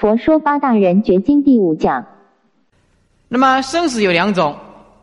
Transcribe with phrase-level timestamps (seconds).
[0.00, 2.06] 佛说八大人觉经第五讲。
[3.28, 4.56] 那么生死有两种，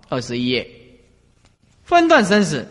[0.10, 0.68] 二十一页。
[1.84, 2.68] 分段生死，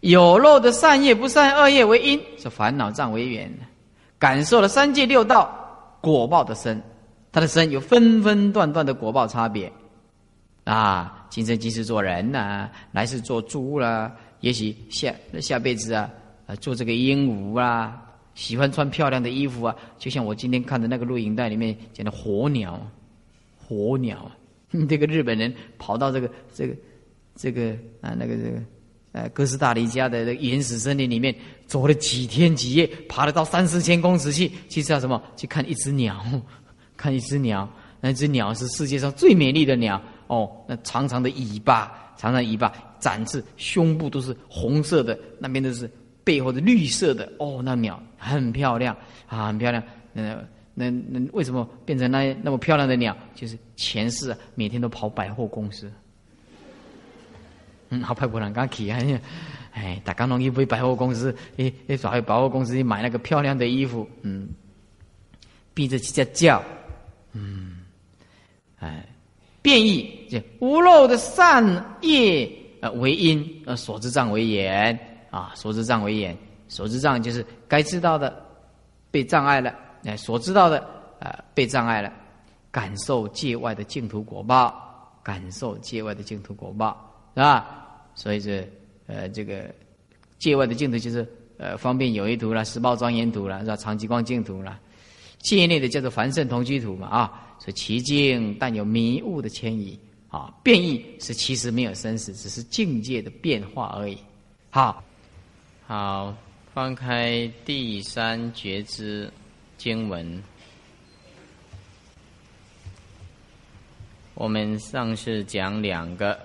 [0.00, 3.52] 有漏的善业、不善恶业为因，是烦恼障为缘，
[4.20, 6.80] 感受了三界六道果报的生，
[7.32, 9.70] 他的生有分分段段的果报差别。
[10.62, 16.08] 啊，今生今世做人呐，来世做猪啦，也许下下辈子啊，
[16.60, 18.00] 做这个鹦鹉啦，
[18.38, 22.80] 喜欢穿漂亮的衣服啊，就像我今天看的那个录影带里面讲的火鸟。
[23.56, 24.30] 火鸟！
[24.88, 26.74] 这个日本人跑到这个这个
[27.34, 28.62] 这个啊那个这个
[29.10, 31.34] 呃哥斯达黎加的原始森林里面
[31.66, 35.20] 走了几天几夜，爬了到三四千公尺去，去叫什么？
[35.36, 36.24] 去看一只鸟，
[36.96, 37.68] 看一只鸟。
[38.00, 45.90] 那只鸟是世界上最美丽的鸟哦，那长长的尾巴，长长尾巴展翅，胸部都是红色的，那边都是
[46.28, 48.94] 背后的绿色的哦，那鸟很漂亮
[49.26, 49.82] 啊，很漂亮。
[50.12, 50.46] 嗯。
[50.80, 53.16] 那那为什么变成那那么漂亮的鸟？
[53.34, 55.90] 就是前世每天都跑百货公司，
[57.90, 58.96] 嗯，好派不人刚起啊！
[59.72, 64.50] 哎，打刚容易被百货公司，哎哎，找去百货公司去买那个漂亮的衣服，嗯，
[65.74, 66.62] 逼着去家叫，
[67.32, 67.78] 嗯，
[68.78, 69.04] 哎，
[69.60, 71.64] 变异就无漏的善
[72.02, 72.48] 业
[72.82, 74.96] 呃为因，呃所知障为缘
[75.30, 76.36] 啊，所知障为眼，
[76.68, 78.44] 所知障就是该知道的
[79.10, 79.74] 被障碍了。
[80.04, 80.78] 哎，所知道的
[81.20, 82.12] 啊，被障碍了，
[82.70, 86.96] 感受界外的净土果报，感受界外的净土果报，
[87.34, 87.66] 是吧？
[88.14, 88.66] 所以这
[89.06, 89.74] 呃，这个
[90.38, 91.26] 界外的净土就是
[91.58, 93.76] 呃，方便有一图了，十报庄严图了，是吧？
[93.76, 94.78] 长吉光净土了，
[95.40, 99.98] 界内的叫做凡圣同居土嘛啊，所以其境但有迷雾的迁移
[100.28, 104.16] 啊，变异是其实没有生死，只是境界的变化而已。
[104.70, 105.02] 好，
[105.88, 106.36] 好，
[106.74, 109.32] 翻开第三觉知。
[109.78, 110.44] 经文，
[114.34, 116.38] 我们上次讲两个，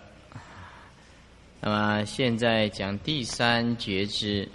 [1.59, 4.47] 那么现在讲第三觉知：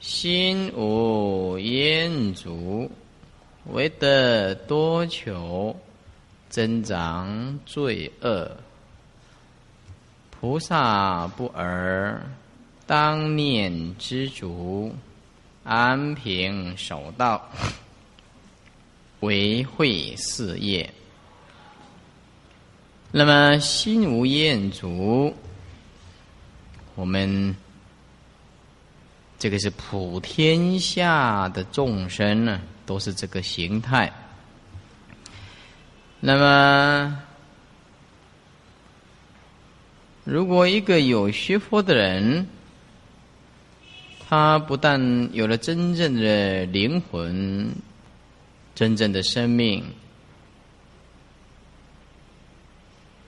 [0.00, 2.90] 心无厌足，
[3.66, 5.76] 为得多求，
[6.48, 8.50] 增长罪恶。
[10.32, 12.20] 菩萨不尔，
[12.86, 14.94] 当念知足。
[15.68, 17.50] 安平守道，
[19.18, 20.94] 维慧事业。
[23.10, 25.34] 那么心无厌足，
[26.94, 27.56] 我们
[29.40, 34.12] 这个是普天下的众生呢，都是这个形态。
[36.20, 37.22] 那么，
[40.22, 42.46] 如果一个有学佛的人，
[44.28, 47.72] 他不但有了真正的灵魂、
[48.74, 49.84] 真正的生命，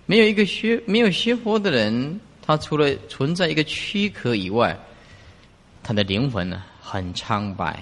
[0.06, 4.76] 没有一个学没有学佛的人，他除了存在一个躯壳以外，
[5.84, 7.80] 他的灵魂呢很苍白，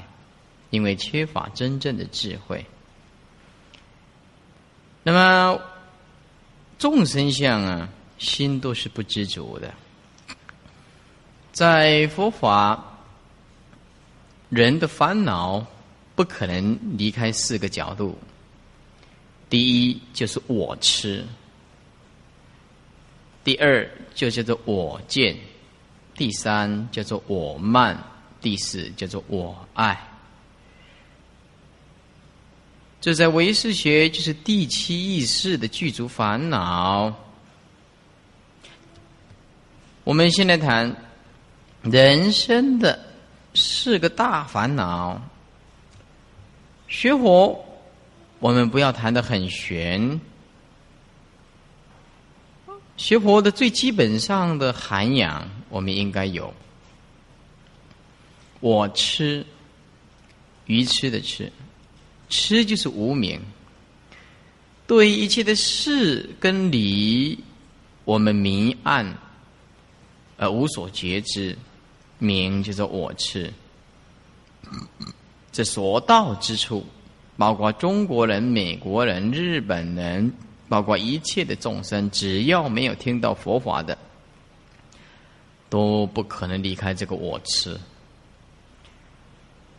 [0.68, 2.62] 因为缺乏真正的智慧。
[5.02, 5.58] 那么
[6.78, 7.88] 众生相啊，
[8.18, 9.72] 心都是不知足的，
[11.50, 12.92] 在佛法。
[14.56, 15.64] 人的烦恼
[16.14, 18.16] 不可能离开四个角度。
[19.50, 21.22] 第一就是我吃，
[23.44, 25.36] 第二就叫做我见，
[26.14, 28.02] 第三叫做我慢，
[28.40, 30.08] 第四叫做我爱。
[32.98, 37.14] 这在唯识学就是第七意识的具足烦恼。
[40.02, 40.96] 我们现在谈
[41.82, 43.15] 人生的。
[43.56, 45.20] 是个大烦恼。
[46.86, 47.64] 学佛，
[48.38, 50.20] 我们不要谈的很玄。
[52.96, 56.54] 学佛的最基本上的涵养，我们应该有。
[58.60, 59.44] 我吃，
[60.66, 61.52] 愚痴的吃，
[62.28, 63.40] 吃就是无名。
[64.86, 67.38] 对一切的事跟理，
[68.04, 69.18] 我们明暗
[70.36, 71.58] 而无所觉知。
[72.18, 73.52] 名叫做我痴，
[75.52, 76.84] 这所到之处，
[77.36, 80.32] 包括中国人、美国人、日本人，
[80.68, 83.96] 包括一切的众生，只要没有听到佛法的，
[85.68, 87.78] 都不可能离开这个我痴。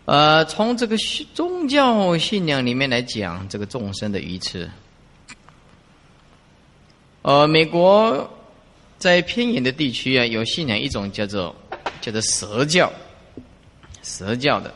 [0.05, 0.95] 呃，从这个
[1.33, 4.69] 宗教信仰里面来讲，这个众生的愚痴。
[7.23, 8.29] 呃，美国
[8.99, 11.55] 在偏远的地区啊，有信仰一种叫做。
[12.01, 12.91] 叫做蛇教，
[14.03, 14.73] 蛇教的，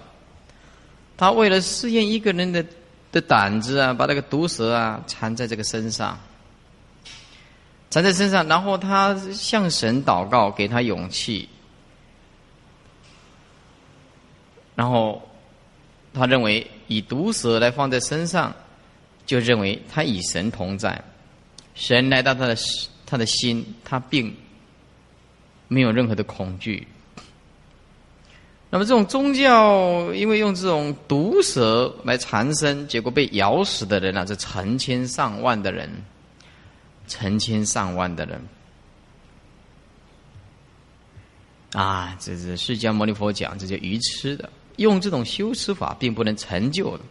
[1.17, 2.65] 他为了试验一个人的
[3.11, 6.17] 的胆子啊，把那个毒蛇啊缠在这个身上，
[7.89, 11.49] 缠在身上，然后他向神祷告，给他勇气，
[14.75, 15.21] 然后
[16.13, 18.53] 他认为以毒蛇来放在身上，
[19.25, 21.03] 就认为他与神同在，
[21.75, 22.57] 神来到他的
[23.05, 24.33] 他的心，他并
[25.67, 26.87] 没有任何的恐惧。
[28.73, 35.89] 那么这种宗教，因为用这种毒蛇来缠身，结果被咬死的人啊，这成千上万的人，
[37.05, 38.41] 成千上万的人，
[41.73, 47.03] 啊，这是释迦牟尼佛讲，这叫愚痴的，用这种修持法并不能成就的。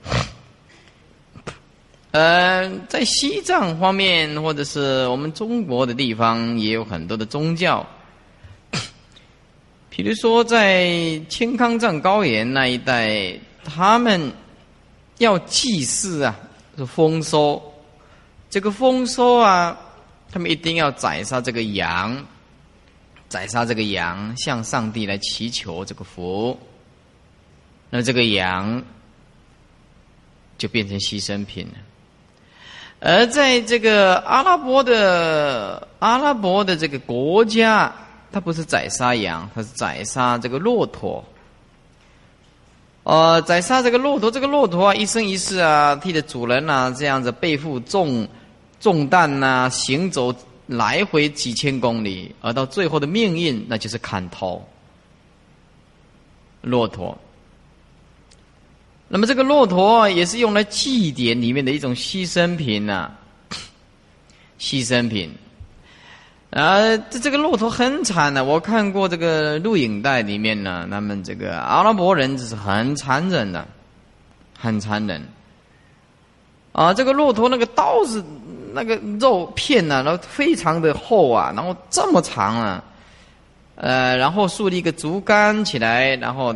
[2.13, 7.87] 呃，在西藏方面，或者是我们中国的地方，也有很多的宗教。
[10.03, 14.33] 比如说，在青康藏高原那一带，他们
[15.19, 16.35] 要祭祀啊，
[16.79, 17.63] 是丰收。
[18.49, 19.77] 这个丰收啊，
[20.33, 22.25] 他们一定要宰杀这个羊，
[23.29, 26.59] 宰杀这个羊，向上帝来祈求这个福。
[27.91, 28.83] 那这个羊
[30.57, 31.75] 就变成牺牲品了。
[33.01, 37.93] 而在这个阿拉伯的阿拉伯的这个国家。
[38.33, 41.25] 他不是宰杀羊，他是宰杀这个骆驼。
[43.03, 48.29] 呃，宰杀这个骆驼，这个骆驼啊，一生一世啊，替着主人呐，这样子背负重
[48.79, 50.33] 重担呐，行走
[50.67, 54.63] 来回几千公里，而到最后的命运，那就是砍头。
[56.61, 57.17] 骆驼。
[59.09, 63.11] 那么这个骆驼也是用来祭典里面的一种牺牲品呐，
[64.61, 65.35] 牺牲品。
[66.51, 73.65] 啊，这这个骆驼很惨的，我看过这个录影带里面呢，他们这个阿拉伯人就是很残忍的，
[74.59, 75.23] 很残忍。
[76.73, 78.25] 啊，这个骆驼那个刀子
[78.73, 82.83] 那个肉片呢，然后非常的厚啊，然后这么长啊，
[83.77, 86.53] 呃，然后竖立一个竹竿起来，然后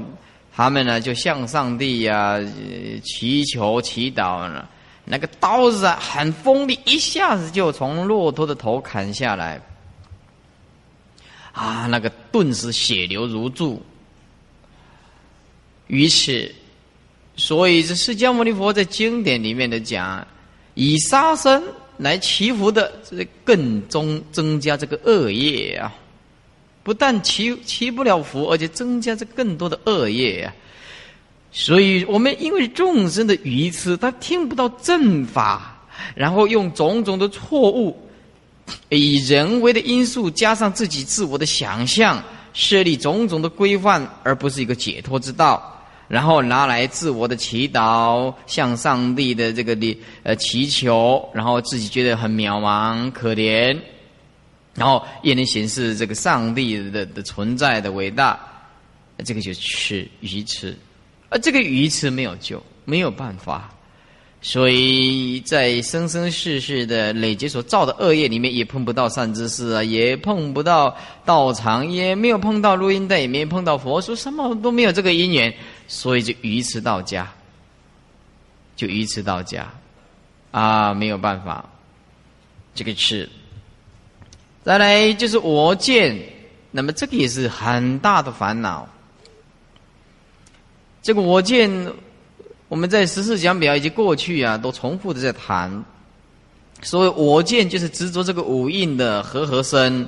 [0.52, 2.40] 他们呢就向上帝呀
[3.04, 4.64] 祈求祈祷呢，
[5.04, 9.60] 那个刀子啊很锋利，一下子就从骆驼的头砍下来。
[11.54, 13.80] 啊，那个顿时血流如注。
[15.86, 16.52] 于此，
[17.36, 20.26] 所以这释迦牟尼佛在经典里面的讲，
[20.74, 21.62] 以杀生
[21.96, 25.94] 来祈福的，这更增增加这个恶业啊！
[26.82, 30.52] 不但祈祈不了福，而且增加这更多的恶业啊！
[31.52, 35.86] 所以我们因为众生的愚痴，他听不到正法，
[36.16, 38.03] 然后用种种的错误。
[38.88, 42.22] 以人为的因素加上自己自我的想象，
[42.52, 45.70] 设立种种的规范，而不是一个解脱之道。
[46.06, 53.76] 然后拿来自我的祈祷，向上帝的这个的呃祈求，然后自己觉得很渺茫可怜，
[54.74, 58.38] 然后也能显示这个上帝的的存在的伟大。
[59.24, 60.76] 这个就是愚痴，
[61.30, 63.73] 而这个愚痴没有救，没有办法。
[64.46, 70.94] 所以在生生世世的累积所造的恶业里面，也碰不到善知识啊，也碰不到
[71.24, 75.52] 道场，也没有碰到录音带，也没有碰到佛说，什么都没有这个因缘，
[75.88, 77.32] 所以就愚痴到家，
[78.76, 79.72] 就愚痴到家，
[80.50, 81.64] 啊，没有办法，
[82.74, 83.26] 这个是。
[84.62, 86.22] 再来就是我见，
[86.70, 88.86] 那么这个也是很大的烦恼，
[91.00, 91.70] 这个我见。
[92.74, 95.84] 我们在十四讲表以及过去啊，都重复的在谈。
[96.82, 100.04] 所谓我见，就是执着这个五印的和合身，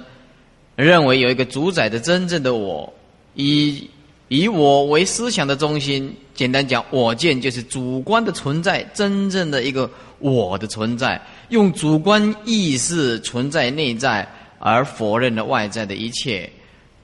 [0.75, 2.93] 认为有一个主宰的真正的我，
[3.35, 3.89] 以
[4.27, 6.13] 以我为思想的中心。
[6.35, 16.51] 简单讲，我见就是主观的存在，真正的一个我的存在，用主观意识存在内在，而否认了外在的一切。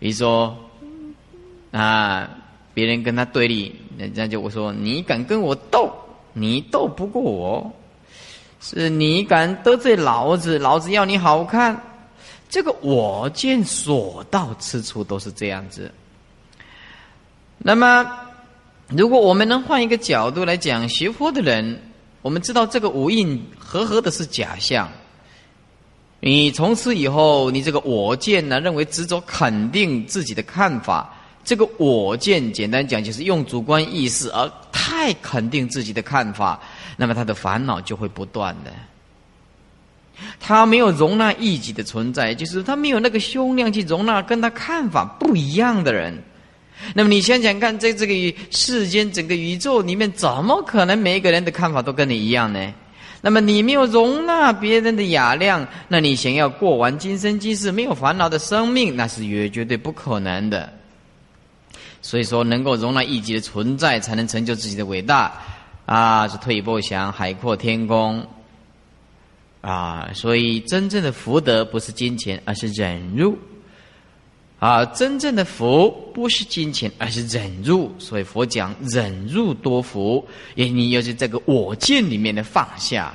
[0.01, 0.57] 比如说，
[1.71, 2.29] 啊。
[2.75, 3.71] 别人跟他对立，
[4.03, 5.93] 人家就我说你敢跟我斗，
[6.33, 7.73] 你斗不过我，
[8.61, 11.81] 是你敢得罪老子，老子要你好看。
[12.49, 15.91] 这个我见所到之处都是这样子。
[17.59, 18.07] 那么，
[18.89, 21.81] 如果我们能换一个角度来讲，学佛的人，
[22.21, 24.89] 我们知道这个五印合合的是假象。
[26.21, 31.15] 你从此以后，你这个我见呢，认为执着肯定自己的看法。
[31.45, 36.61] 这个我见，简单讲就是用主观意识而太肯定自己的看法，
[36.97, 38.73] 那么他的烦恼就会不断的。
[40.39, 46.17] 他没有容纳异己的存在，就是他没有那个胸量去容纳跟他看法不一样的人。
[46.95, 52.75] 那么你想想看，在这个世间整个宇宙里面，怎么可能每一个人的看法都跟你一样呢？
[53.21, 60.73] 那么你没有容纳别人的雅量，那你想要过完今生今世没有烦恼的生命，那是绝绝对不可能的。
[62.03, 65.33] 所以说，能够容纳一己的存在，才能成就自己的伟大。
[65.87, 68.27] 啊，是退一步想，海阔天空。
[69.61, 73.39] 啊，所以真正的福德不是金钱，而是忍辱。
[74.59, 77.93] 啊，真正的福不是金钱，而是忍辱。
[77.99, 80.25] 所以佛讲忍辱多福，
[80.57, 83.13] 也你要是这个我见里面的放下。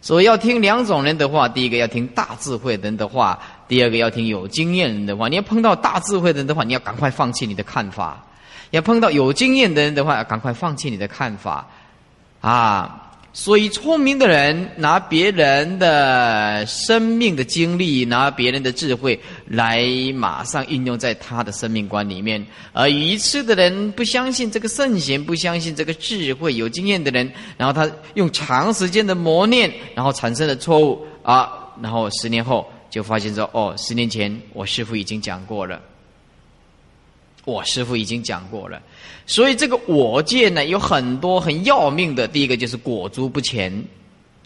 [0.00, 5.28] 所以要听两种人的话：第一个要听大智慧人的话，第二个要听有经验人的话。
[5.28, 8.16] 你要碰到大智慧人的话，你要赶快放弃你的看法；
[8.70, 11.68] 要碰到有经验的人的话，赶快放弃你的看法。
[12.40, 13.04] 啊。
[13.30, 31.48] 所以，聪明的人拿别人的生命的经历，拿别人的智慧来马上应用在他的生命观里面；而愚痴的人不相信这个圣贤，不相信这个智慧，有经验的人，然后他用长时间的磨练，然后产生了错误啊，
[31.80, 35.80] 然后十年后就发现说：哦，十年前我师父已经讲过了，
[37.48, 38.80] 我师父已经讲过了。
[39.26, 42.28] 所以这个我见呢，有很多很要命的。
[42.28, 43.72] 第一个就是裹足不前，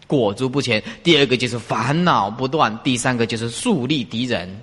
[0.07, 4.61] 裹足不前；第二个就是烦恼不断；第三个就是树立敌人。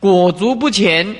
[0.00, 1.16] 裹足不前，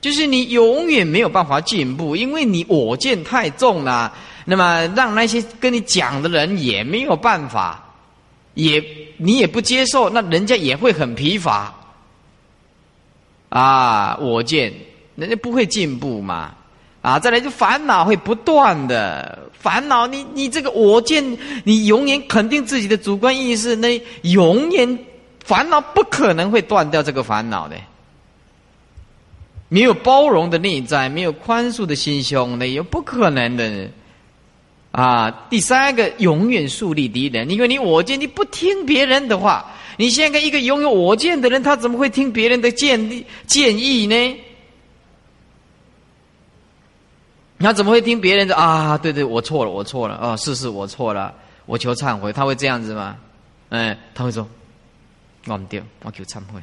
[0.00, 4.12] 就是你永远没有办法进步，因为你我见太重了。
[4.44, 7.94] 那么让那些跟你讲的人也没有办法，
[8.54, 8.82] 也
[9.16, 11.72] 你也不接受，那人家也会很疲乏。
[13.48, 14.72] 啊，我见
[15.20, 16.54] 人家不会进步嘛。
[17.02, 24.98] 啊，再来就烦恼会不断的烦恼，你你这个我见，你永远肯定自己的主观意识，那永远
[25.42, 27.76] 烦恼不可能会断掉这个烦恼的。
[29.70, 33.88] 没有包容的内在，没有宽恕的心胸，那也不可能的。
[34.90, 44.36] 啊，第三个永远树立敌人，因为你我见，你不听别人的话，你现在一个拥有我见的人，他怎么会听别人的建议建议呢？
[47.60, 48.96] 他怎么会听别人的啊？
[48.96, 50.18] 对对，我错了，我错了。
[50.20, 51.32] 哦，是是，我错了，
[51.66, 52.32] 我求忏悔。
[52.32, 53.16] 他会这样子吗？
[53.68, 54.48] 嗯，他会说，
[55.46, 56.60] 我唔对，我求忏悔。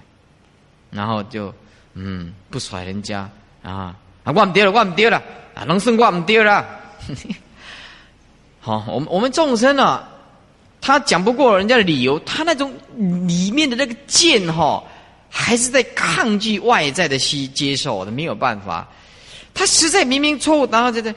[0.90, 1.54] 然后就
[1.94, 3.30] 嗯，不甩人家
[3.62, 5.22] 啊啊，我唔对了，我唔对了
[5.54, 6.66] 啊，能生我唔对了。
[8.60, 10.10] 好，我们我们众生啊，
[10.82, 12.74] 他讲不过人家的理由，他那种
[13.28, 14.84] 里面的那个剑哈，
[15.30, 18.88] 还是在抗拒外在的吸接受的，没有办法。
[19.58, 21.14] 他实在明明错误，然后就在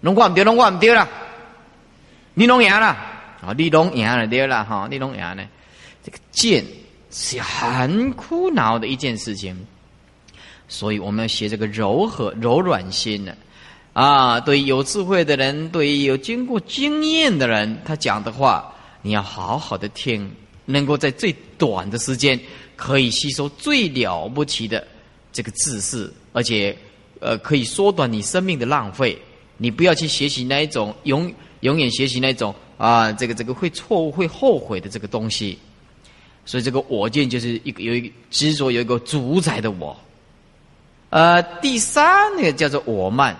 [0.00, 1.08] 弄我唔对，弄我唔对了，
[2.34, 5.44] 你弄赢了，啊，你弄赢了对了哈，你弄赢了，
[6.04, 6.64] 这个剑
[7.10, 9.66] 是很苦恼的一件事情，
[10.68, 13.34] 所以我们要学这个柔和、柔软心呢。
[13.92, 20.30] 啊，对于有智慧的人，对于有经过经验的人，他讲的话，你要好好的听，
[20.64, 22.38] 能够在最短的时间
[22.76, 24.86] 可以吸收最了不起的
[25.32, 26.76] 这个知识，而且。
[27.20, 29.16] 呃，可以缩短你生命的浪费。
[29.56, 35.58] 你不要去学习那一种永永远学习那种啊，这个这个会错误会后悔的这个东西。
[36.46, 39.96] 所以这个我见就是一个有一个执着，有一个主宰的我。
[41.10, 43.36] 呃，第三个叫做我慢。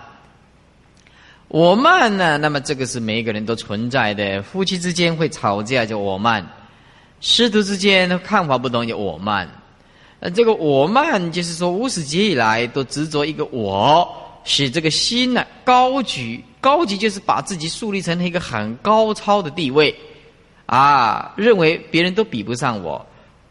[1.48, 4.42] 我慢呢，那么这个是每一个人都存在的。
[4.42, 6.44] 夫妻之间会吵架，叫我慢；
[7.20, 9.50] 师徒之间看法不同，叫我慢。
[10.20, 14.06] 呃，这个我慢，就是说无始劫以来都执着一个我，
[14.44, 19.94] 使这个心呢高举，高举就是把自己树立成一个很高超的地位，
[20.66, 23.04] 啊，认为别人都比不上我。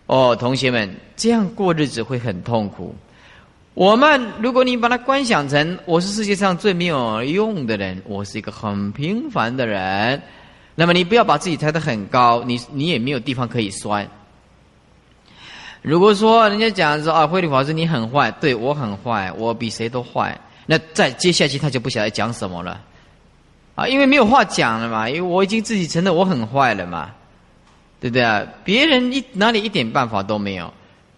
[0.05, 2.95] 哦，同学们，这样过日子会很痛苦。
[3.73, 10.21] 我们如果你把它观想成我是世界上最没有用的人，我是一个很平凡的人，
[10.75, 14.07] 那么你不要把自己抬得很高，你你也没有地方可以摔。
[15.81, 22.81] 如果说人家讲说啊，慧律法师你很坏，对我很坏，我比谁都坏，那再接下去他就不晓得讲什么了，
[23.75, 27.11] 啊，因为没有话讲了嘛，因为我已经自己承认我很坏了嘛，
[28.01, 28.45] 对不对啊？
[28.65, 30.71] 别人一哪里一点办法都没有，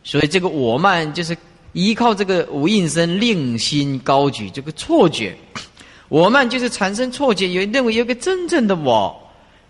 [0.03, 1.35] 所以这个我慢就是
[1.73, 5.35] 依靠这个无应声令心高举这个错觉，
[6.07, 9.19] 我慢就是产生错觉，有认为有个真正的我，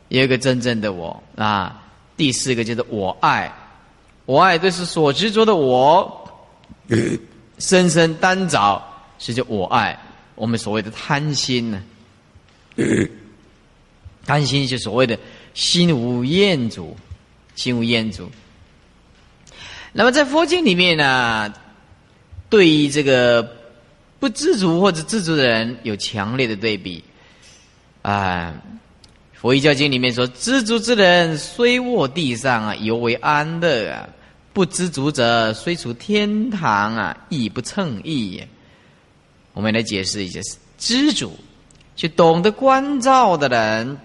[0.09, 1.77] 有一个真正的我啊。
[2.17, 3.51] 第四个就是我爱。
[4.25, 6.29] 我爱这是所执着的我，
[7.57, 8.81] 深深单着，
[9.19, 9.99] 是叫我爱。
[10.35, 11.83] 我们所谓的贪心呢，
[14.25, 15.17] 贪心就所谓的
[15.53, 16.95] 心无厌足，
[17.55, 18.29] 心无厌足。
[19.93, 21.53] 那么在佛经里面呢，
[22.49, 23.57] 对于这个
[24.19, 27.03] 不知足或者知足的人有强烈的对比。
[28.01, 28.55] 啊，
[29.41, 34.07] 佛教经里面说，知足之人虽卧地上啊，犹为安乐啊；
[34.53, 38.39] 不知足者虽处天堂啊，亦不称意。
[39.53, 40.39] 我们来解释一下，
[40.77, 41.35] 知足，
[41.95, 43.97] 就懂得关照的人，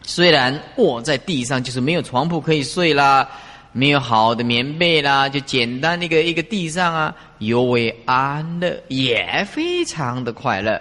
[0.00, 3.28] 虽然卧在地上，就是没有床铺可以睡啦，
[3.72, 10.80] 没有好的棉被啦，就简单一个一个地上啊，犹为安乐，也非常的快乐，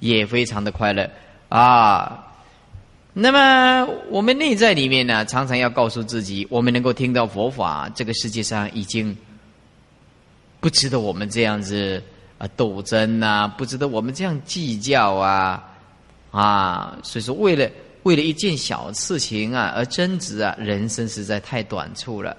[0.00, 1.08] 也非常的快乐。
[1.48, 2.31] 啊，
[3.14, 9.14] 那么我们内在里面呢，常常要告诉自己，我们能够听到佛法，这个世界上已经
[10.60, 12.02] 不值得我们这样子
[12.38, 15.62] 啊斗争呐，不值得我们这样计较啊
[16.30, 16.96] 啊！
[17.02, 17.68] 所以说，为了
[18.04, 22.34] 为了一件小事情啊而争执啊，人生实在太短促了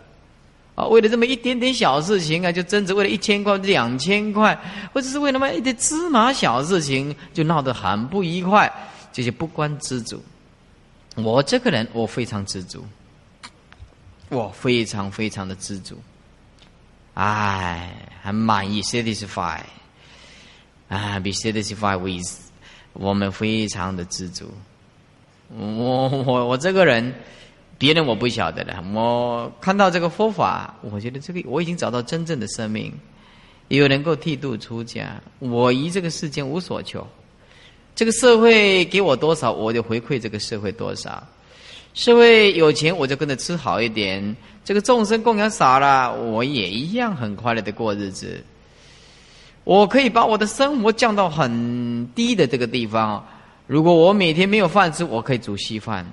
[0.73, 0.87] 啊！
[0.87, 4.59] 为了这么一点点小事情啊，就争执，为了一千块、两千块，
[4.91, 8.71] 或者是为了那么一点芝麻小事情，就闹得很不愉快。
[9.11, 10.19] 这些不关知足，
[11.15, 12.83] 我这个人我非常知足，
[14.29, 15.95] 我非常非常的知足，
[17.13, 17.93] 哎，
[18.23, 19.61] 很满意，satisfied，
[20.89, 22.27] 啊，be satisfied with，
[22.93, 24.51] 我们非常的知足。
[25.55, 27.13] 我我我这个人，
[27.77, 32.91] 别人我不晓得的，我看到这个佛法，我觉得这个我已经找到真正的生命，
[33.67, 37.07] 有能够剃度出家，我于这个世间无所求。
[37.95, 41.21] 这个社会给我多少，我就回馈这个社会多少。
[41.93, 44.35] 社会有钱，我就跟着吃好一点。
[44.65, 48.43] 这个众生供养少了，我也一样很快乐的过日子。
[49.63, 53.23] 我可以把我的生活降到很低的这个地方。
[53.67, 56.05] 如果我每天没有饭吃，我可以煮稀饭。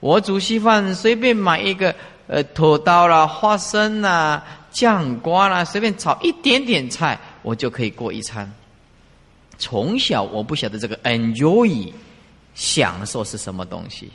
[0.00, 1.94] 我煮稀饭，随便买一个
[2.26, 8.52] 呃土豆啦、花生啦、酱瓜啦，随便炒一点点菜，我就可以过一餐。
[9.62, 11.92] 从小我不晓得这个 enjoy
[12.52, 14.10] 享受是什么东西，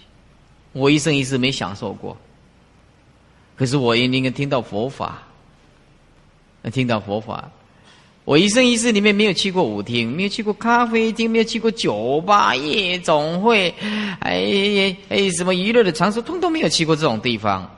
[0.73, 2.17] 我一生一世没享受过。
[3.55, 5.23] 可是我应该听到佛法，
[6.73, 7.49] 听到佛法，
[8.25, 13.73] 我一生一世里面没有去过舞厅，没有去过咖啡厅，没有去过酒吧、夜总会，
[14.19, 17.73] 哎哎什么娱乐的场所，通通没有去过这种地方。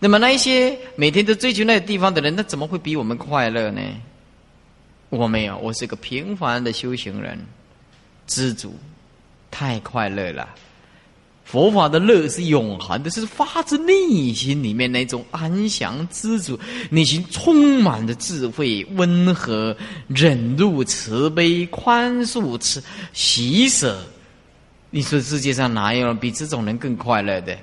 [0.00, 3.80] 那么那一些每天都追求那个地方的人，那怎么会比我们快乐呢？
[5.08, 7.38] 我没有，我是个平凡的修行人，
[8.26, 8.74] 知足，
[9.50, 10.48] 太快乐了。
[11.44, 16.58] 佛法的乐是永恒的，是发自内心里面那种安详知足，
[16.90, 19.76] 内心充满着智慧、温和、
[20.08, 24.04] 忍辱、慈悲、宽恕、慈喜舍。
[24.90, 27.56] 你说世界上哪有比这种人更快乐的？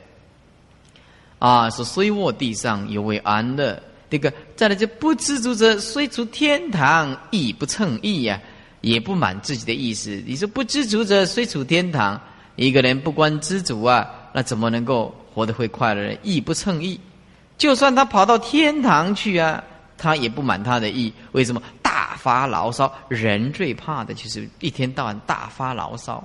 [1.40, 3.84] 啊，是虽卧地上，犹为安乐。
[4.14, 8.40] 这个再来就不知足者，虽出天堂，亦不称意呀，
[8.82, 10.22] 也不满自己的意思。
[10.28, 12.22] 你说不知足者，虽处天堂，
[12.56, 16.20] 一个人不关知足啊，那怎么能够活得会快乐呢？
[16.22, 17.00] 亦不称意，
[17.58, 19.64] 就算他跑到天堂去啊，
[19.98, 21.12] 他也不满他的意。
[21.32, 21.60] 为什么？
[21.82, 26.24] 大发牢骚，人最怕的就是一天到晚大发牢骚，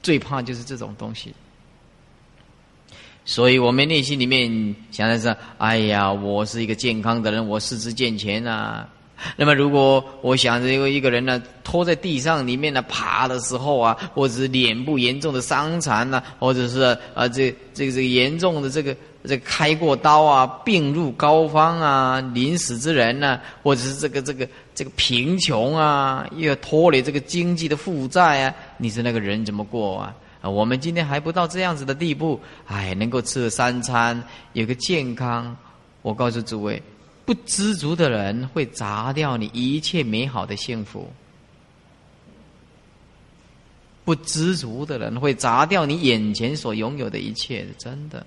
[0.00, 1.34] 最怕就是这种东西。
[3.28, 8.88] 所以我们内心里面想的是：哎呀，我是一个健康的人，我四肢健全啊。
[9.36, 30.14] 那么，如果我想着一个一个人呢，拖在地上里面呢爬的时候啊，或者是脸部严重的伤残呐，或者是啊这这个这个严重的这个这个开过刀啊，病入膏肓啊，临死之人呢，或者是这个这个这个贫穷啊，又要拖累这个经济的负债啊，你说那个人怎么过啊？
[30.50, 35.56] 我们今天还不到这样子的地步，哎，能够吃三餐，有个健康。
[36.02, 36.82] 我告诉诸位，
[37.24, 41.10] 不知足的人会砸掉你一切美好的幸福。
[44.04, 48.24] 不知足的人会砸掉你眼前所拥有的一切，真的。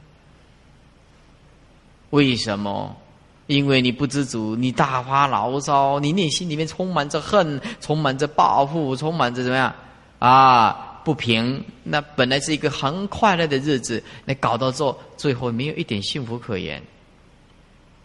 [2.09, 2.95] 为什么？
[3.47, 9.73] 因为你不知足，你大发牢骚，你内心里面充满着恨，充满着报复，充满着怎么样
[10.19, 10.88] 啊？
[11.03, 16.81] 不平，那本来是一个很快乐的日子，那搞到做最后没有一点幸福可言。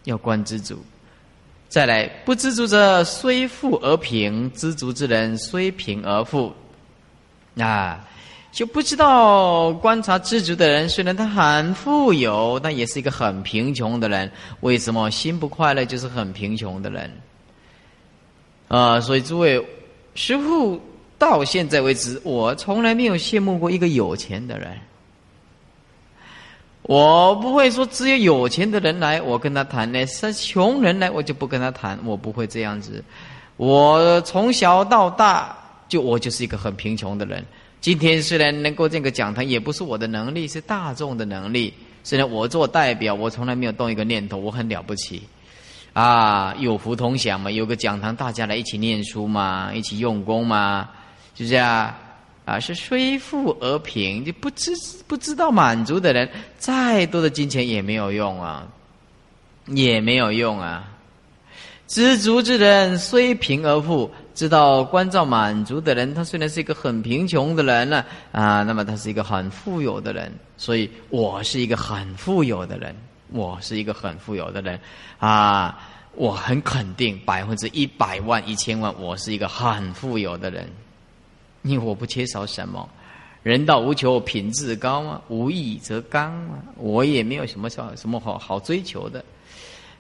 [0.05, 0.85] 要观知足，
[1.69, 6.53] 再来不知足者虽富而贫，知足之人虽贫而富。
[7.59, 8.07] 啊，
[8.53, 14.31] 就不知道观察知足的人，虽然他很富有，但也是一个很贫穷的人。
[14.61, 17.11] 为什么心不快乐就是很贫穷的人？
[18.69, 19.65] 啊，所以诸位
[20.15, 20.81] 师傅。
[21.25, 24.79] 到现在为止，我从来没有羡慕过一个有钱的人。
[26.83, 33.03] 我不会说只有有钱的人来我跟他谈呢，是穷人来我就不跟他谈，我不会这样子。
[33.57, 35.57] 我从小到大
[35.89, 37.43] 就我就是一个很贫穷的人。
[37.81, 41.73] 今天虽然能够这个讲堂，也不是我的能力，是大众的能力。
[42.03, 45.23] 虽然我做代表，我从来没有动一个念头，我很了不起
[45.95, 50.91] 啊，有福同享嘛，有个讲堂，大家来一起念书嘛，一起用功嘛，
[51.35, 51.95] 就这样。
[52.47, 54.71] 啊，是虽富而贫，就不知
[55.07, 58.69] 不知道满足的人，再多的金钱也没有用啊，
[59.69, 60.87] 也没有用啊。
[61.87, 70.31] 知足之人虽贫而富，知道关照满足的人，他虽然是一个很贫穷的人呢，啊，那么他是一个很富有的人。
[70.59, 72.95] 所以我是一个很富有的人，
[73.31, 74.79] 我是一个很富有的人，
[75.19, 75.79] 啊，
[76.15, 80.71] 我很肯定百分之一百万一千万，我是一个很富有的人。
[81.65, 82.87] 因为我不缺少什么，
[83.43, 89.25] 人道无求，品质高嘛，无义则刚嘛，我也没有什么什什么好好追求的。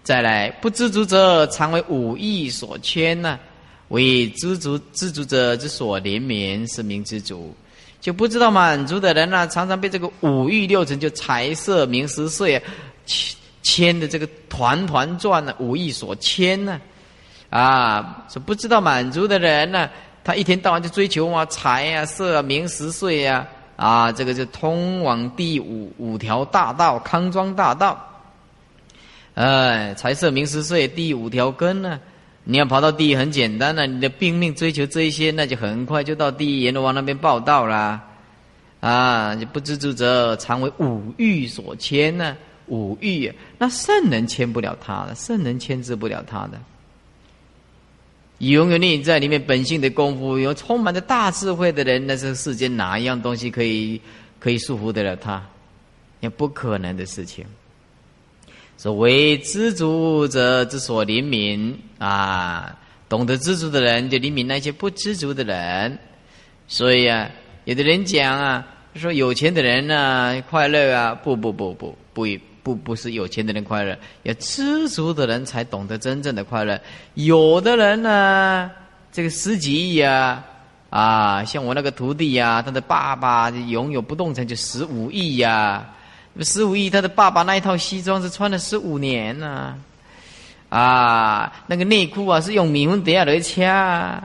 [0.02, 3.38] 再来，不知足者常为五欲所牵呢，
[3.88, 7.54] 为知足知足者之所怜悯，是名知足。
[7.98, 12.62] 就不知道满足的人呢，常常被这个五欲六尘，就财色名食睡
[13.06, 16.78] 牵牵的这个团团转呢，五欲所牵呢，
[17.48, 19.88] 啊，说不知道满足的人呢。
[20.24, 28.02] 他一天到晚就追求啊财啊色啊名食睡啊啊，这个就通往第五五条大道康庄大道。
[29.34, 32.00] 哎，财色名食睡第五条根呢，
[32.44, 38.00] 你要跑到第一很简单了，你的拼命追求这一些，那就很快就到第一阎罗王那边报道啦。
[38.80, 42.36] 啊，你不知足者常为五欲所牵呢，
[42.68, 46.52] 五欲那圣人牵不了他的，圣人牵制不了他的。
[48.38, 54.00] 永远你在里面本性的功夫，有充满着大智慧的人，那是世间哪一样东西可以
[54.40, 55.42] 可以束缚得了他？
[56.20, 57.44] 也不可能的事情。
[58.76, 62.76] 所谓知足者之所怜悯啊，
[63.08, 65.98] 懂得知足的人就怜悯那些不知足的人。
[66.66, 67.30] 所以啊，
[67.66, 68.66] 有的人讲啊，
[68.96, 72.26] 说有钱的人呢快乐啊，不不不不不。
[72.64, 76.80] 不不是有钱的人快乐，要知足的人才懂得真正的快乐。
[77.12, 78.70] 有的人呢，
[79.12, 80.42] 这个十几亿啊，
[80.88, 85.84] 啊，像我那个徒弟呀，他的爸爸拥有不动产就十五亿呀，
[86.40, 89.76] 十五亿，他的爸爸那一套西装是穿了十五年呢，
[90.70, 94.22] 啊，那个内裤啊是用米粉底下来掐，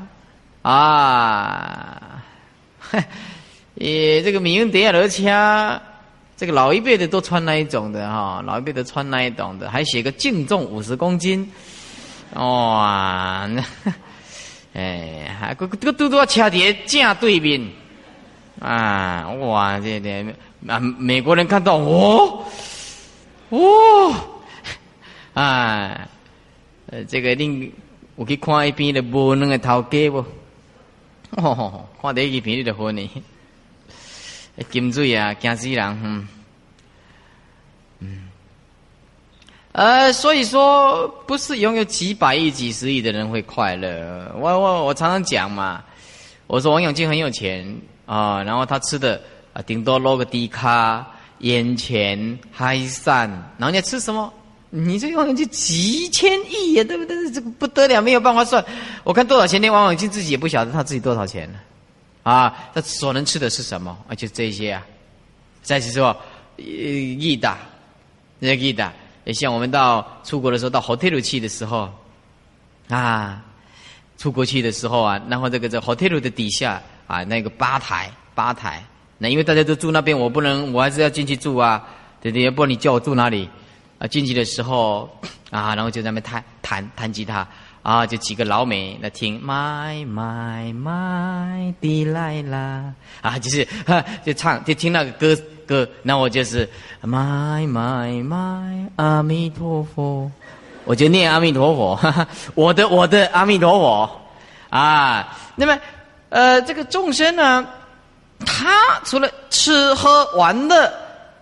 [0.62, 2.24] 啊，
[2.80, 3.04] 嘿，
[3.76, 5.82] 也这个米粉底下来掐。
[6.40, 11.52] 这个老一辈的都穿那一种的哈，老一辈的穿那一种的，还写个净重五十公斤，
[12.34, 13.62] 哇，那，
[14.74, 17.62] 哎，还个个都都要掐碟正对面，
[18.62, 20.34] 啊，哇，这这
[20.66, 22.46] 啊，美国人看到哦，
[23.50, 24.16] 哦，
[25.34, 26.08] 啊，
[26.86, 27.70] 呃，这个另
[28.16, 30.24] 我去看一边的无那个头家不，
[31.32, 33.10] 哦，看第一片你就好呢。
[34.70, 36.28] 金水啊，惊死人！
[38.02, 38.30] 嗯，
[39.72, 44.34] 呃，所以说，不是拥有几百亿、几十亿的人会快乐。
[44.38, 45.84] 我我我常常讲嘛，
[46.48, 49.22] 我说王永庆很有钱啊，然后他吃的
[49.54, 51.06] 啊，顶多捞个低卡、
[51.40, 54.34] 烟钱、嗨散，然后你吃什么？
[54.72, 57.32] 你这王永庆几千亿呀，对不对？
[57.32, 58.64] 这个不得了，没有办法算。
[59.04, 61.60] 我看多少钱，连王永庆自己也不晓得他自己多少钱呢。
[62.24, 63.98] 啊，他所能吃的是什么？
[64.08, 64.86] 啊，就这些啊。
[65.62, 66.16] 再是说，
[66.58, 67.58] 意大，
[68.40, 68.92] 那个意大，
[69.26, 71.92] 也像我们到出国的时候，到 hotel 去的时候，
[72.88, 73.44] 啊，
[74.18, 78.84] 出国去的时候啊，然后这个在 hotel 的底下啊，那个吧台，吧台，
[79.18, 81.86] 那因为大家都住那边，我不能，我还是要进去住啊，
[82.22, 82.44] 对对？
[82.44, 83.50] 要不然你叫我住哪里？
[84.00, 85.10] 啊，进去的时候
[85.52, 87.48] 啊，然后就在那边弹弹弹吉他。
[87.82, 93.68] 啊，就几个老美来听，My My My 的来啦，啊，就是
[94.24, 96.68] 就唱就听那个歌歌，那我就是
[97.02, 100.30] My My My 阿弥陀佛，
[100.84, 102.00] 我就念阿弥陀佛，
[102.54, 104.22] 我的我的阿弥陀佛
[104.70, 105.38] 啊。
[105.56, 105.80] 那么
[106.30, 107.66] 呃，这个众生呢，
[108.46, 110.92] 他除了吃喝玩乐，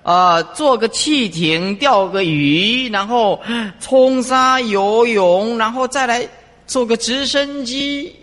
[0.08, 3.42] 啊，坐个汽艇钓个鱼，然后
[3.82, 6.26] 冲沙游泳，然后再来。
[6.70, 8.14] 坐个直升机，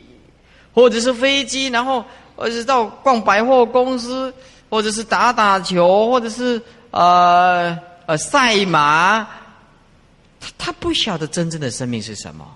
[0.75, 2.05] 或者是飞机，然后
[2.37, 4.31] 或者是到逛百货公司，
[4.69, 9.27] 或者是打打球，或者是呃呃赛马，
[10.39, 12.47] 他他不晓得真正的生命是什么，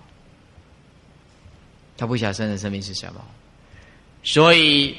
[1.96, 3.20] 他不晓得真正的生命是什么，
[4.22, 4.90] 所以《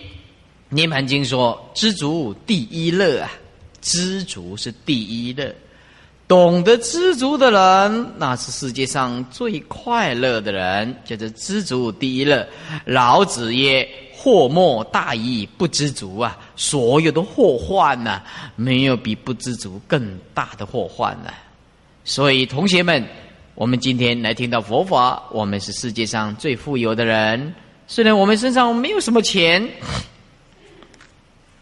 [0.69, 3.29] 涅盘经》说：“知足第一乐啊，
[3.89, 5.51] 知足是第一乐。
[6.27, 12.47] 懂得知足的人，那是世界上最快乐的人，叫做知足第一乐。
[12.85, 18.21] 老子曰：“祸莫大于不知足啊！”所有的祸患呐，
[18.55, 21.33] 没有比不知足更大的祸患了。
[22.05, 23.03] 所以，同学们，
[23.55, 27.55] 我们今天来听到佛法，我们是世界上最富有的人。
[27.87, 29.67] 虽然我们身上没有什么钱。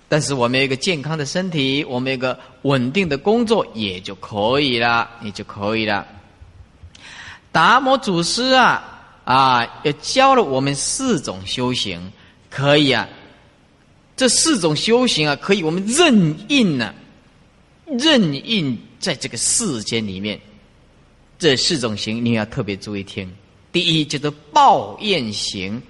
[0.09, 6.07] 但是我们有一个健康的身体，我们有一个稳定的工作，也就可以了，也就可以了。
[7.51, 11.99] 达摩祖师啊啊，也教了我们四种修行，
[12.49, 13.07] 可以啊。
[14.15, 16.93] 这四种修行啊，可以我们任印呢，
[17.85, 20.39] 任印在这个世间里面。
[21.37, 23.29] 这四种行，你要特别注意听。
[23.71, 25.81] 第一叫做报怨行，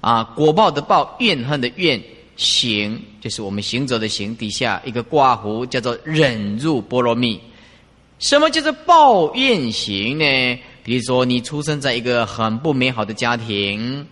[0.00, 2.00] 啊，果报的报，怨恨的怨。
[2.38, 7.38] 行就是我们行走的行，底下一个挂弧叫做忍入波罗蜜。
[8.20, 10.58] 什么叫做抱怨行呢？
[10.82, 14.06] 比如说你出生在一个很不美好的家庭，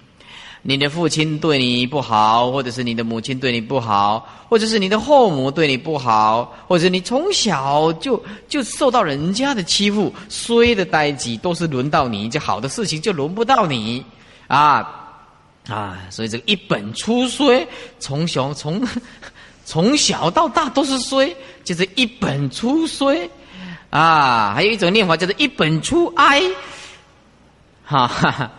[0.62, 14.05] 你的父亲对你不好，或者是你的母亲对你不好，或者是你的后母对你不好，或者你从小就就受到人家的欺负，衰的代际都是轮到你，就好的事情就轮不到你
[14.49, 15.06] 啊。
[15.68, 17.66] 啊，所以这个一本初衰，
[17.98, 18.87] 从小从
[19.64, 23.29] 从小到大都是衰，就是一本初衰
[23.90, 24.52] 啊。
[24.55, 26.40] 还有一种念法叫做一本初哀，
[27.85, 28.52] 哈 哈哈，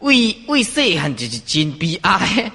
[0.00, 2.52] 为为谁很就是金悲哀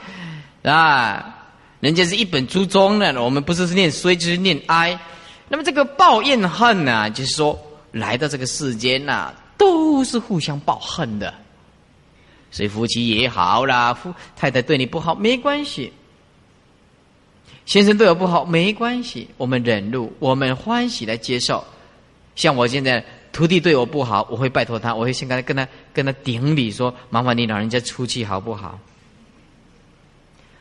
[0.64, 1.36] 啊？
[1.80, 5.00] 人家是一本初中的，我们不是是念衰就是念哀。
[5.48, 7.60] 那么这个报怨恨呢，就是说
[7.92, 11.34] 来到这个世间呐，都是互相报恨的。
[12.52, 15.94] 所以夫妻也好啦，夫太太对你不好没关系，
[17.66, 21.64] 先生对我不好没关系，我们忍辱，我们欢喜来接受。
[22.36, 28.80] 像我现在徒弟对我不好，我会拜托他，我会先跟他跟他跟他顶礼说：“麻烦你老人家出气好不好？”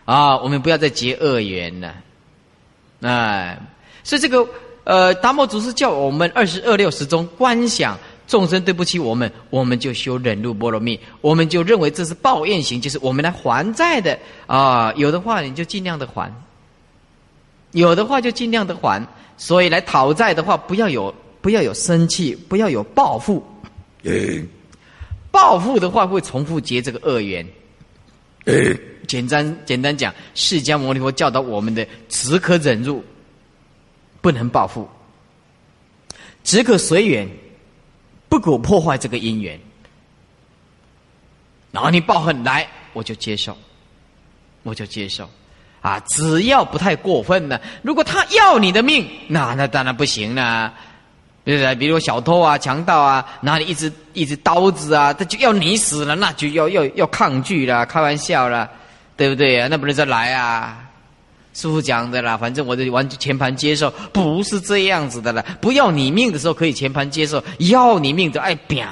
[0.05, 1.95] 啊，我们不要再结恶缘了。
[3.01, 3.59] 哎，
[4.03, 4.47] 所以这个
[4.85, 7.97] 呃，达摩祖师叫我们二十二六时中观想。
[8.29, 14.93] 众生对不起我们，我们就修忍辱波罗蜜，我们就认为这是报怨行，就是我们来还债的啊。
[14.97, 16.31] 有的话你就尽量的还，
[17.73, 19.05] 有的话就尽量的还。
[19.39, 23.43] 所以来讨债的话，不要有不要有生气，不要有报复。
[25.31, 27.47] 报复的话会重复结这个恶缘。
[29.07, 33.03] 简单简单讲，释迦牟尼佛教导我们的只可忍辱，
[34.21, 34.87] 不能报复，
[36.45, 37.27] 只可随缘。
[38.29, 39.59] 不可破坏这个姻缘，
[41.71, 43.57] 然后你报恨来，我就接受，
[44.63, 45.29] 我就接受，
[45.81, 47.61] 啊，只要不太过分呢。
[47.83, 50.73] 如果他要你的命，那那当然不行了，
[51.45, 51.75] 对不对？
[51.75, 58.71] 比如小偷啊、强盗啊，拿你一支一支刀子啊，他就要你死了，那就要要要抗拒了，开玩笑了，
[59.17, 59.69] 对不对啊？
[59.71, 60.88] 那不能再来啊。
[61.59, 65.45] 师傅讲的啦，反正我就完全盘接受，不是这样子的啦。
[65.61, 68.87] 不要你命的时候可以全盘接受，要你命的爱扁。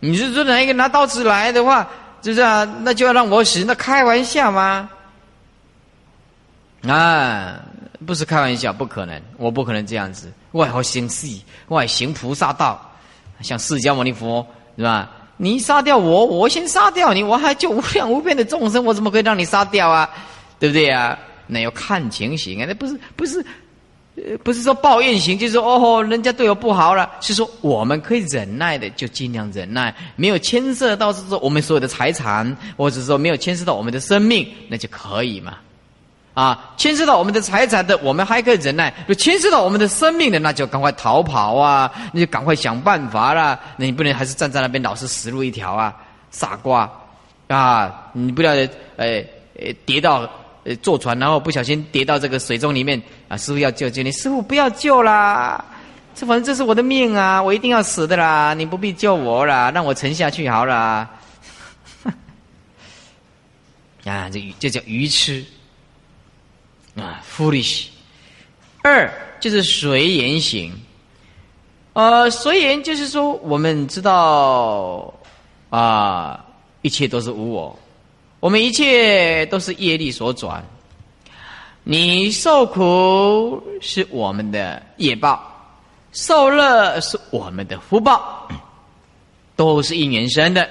[0.00, 1.88] 你是说哪一个拿刀子来的话，
[2.20, 3.62] 就是啊，那就要让我死？
[3.64, 4.90] 那开玩笑吗？
[6.88, 7.60] 啊，
[8.04, 10.32] 不是开玩笑，不可能，我不可能这样子。
[10.52, 11.28] 外好行事，
[11.68, 12.80] 外行菩萨道，
[13.42, 14.44] 像释迦牟尼佛
[14.76, 15.08] 是吧？
[15.36, 20.10] 你杀掉我，我先杀掉你，我还救无量无边的众生，我怎么可以让你杀掉啊？
[20.64, 21.18] 对不对呀？
[21.46, 22.64] 那要看情形啊！
[22.66, 23.44] 那不是不是，
[24.16, 27.10] 呃，不是说抱怨型，就是说哦，人家对我不好了。
[27.20, 29.94] 是说我们可以忍耐的，就尽量忍耐。
[30.16, 35.58] 没有牵涉到是说我们所有的财产，或者说没有牵涉到我们的生命，那就可以嘛。
[36.32, 41.92] 啊，牵涉到我们的财产的，我们还可以忍耐；就牵涉到我们的生命的，那就赶快逃跑啊！
[42.10, 43.60] 那就赶快想办法啦。
[43.76, 45.94] 那你不能还是站在那边老是死路一条啊，
[46.30, 46.90] 傻瓜
[47.48, 48.08] 啊！
[48.14, 48.52] 你不要
[48.96, 49.22] 呃
[49.60, 50.26] 呃跌到。
[50.64, 53.36] 呃，坐船然后不小心跌到这个水中里面啊！
[53.36, 55.62] 师傅要救救你，师傅不要救啦！
[56.14, 58.54] 这反正这是我的命啊，我一定要死的啦！
[58.54, 61.10] 你不必救我啦，让我沉下去好了。
[64.04, 65.44] 啊，这鱼这叫愚痴
[66.96, 67.88] 啊，foolish。
[68.82, 70.72] 二就是随缘行，
[71.94, 75.12] 呃，随缘就是说我们知道
[75.68, 76.44] 啊，
[76.82, 77.78] 一切都是无我。
[78.44, 80.62] 我们一切都是业力所转，
[81.82, 85.42] 你受苦是我们的业报，
[86.12, 88.46] 受乐是我们的福报，
[89.56, 90.68] 都是因缘生的。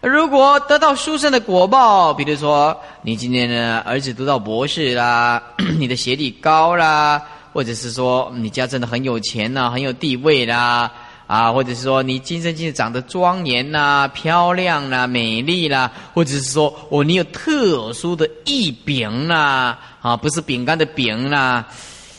[0.00, 5.40] 如果得到殊胜的果报，比如说你今天的儿子读到博士啦，
[5.78, 10.90] 你的学历高啦，或者是说你家真的很有钱呐，很有地位啦，
[11.28, 21.66] 啊，或者是说你今生今世长得庄严呐、漂亮啦、美丽啦，或者是说哦，你有特殊的异禀啦，啊，不是饼干的饼啦，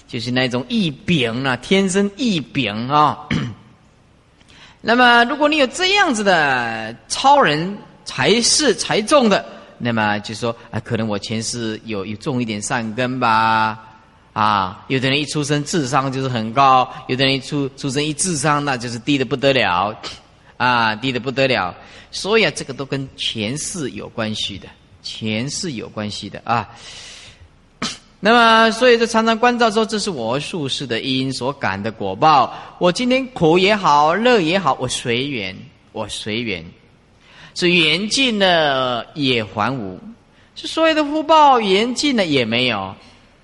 [0.08, 3.18] 就是那种异禀啦，天生异禀啊。
[4.80, 9.44] 那么，如果你有这样子的超人才是才重的，
[9.80, 13.89] 那么就说啊，可能我前世有有种一点善根吧，
[14.40, 19.94] 啊，有的人一出生智商就是很高，有的人一出出生一智商那就是低的不得了，
[20.56, 21.76] 啊，低的不得了，
[22.10, 24.66] 所以啊，这个都跟前世有关系的，
[25.04, 26.70] 前世有关系的啊。
[28.22, 32.54] 那么，所以就常常关照说，这是我术士的因所感的果报。
[32.78, 35.54] 我今天苦也好，乐也好，我随缘，
[35.92, 36.64] 我随缘，
[37.56, 40.00] 是缘尽了也还无，
[40.56, 42.96] 是所有的福报缘尽了也没有，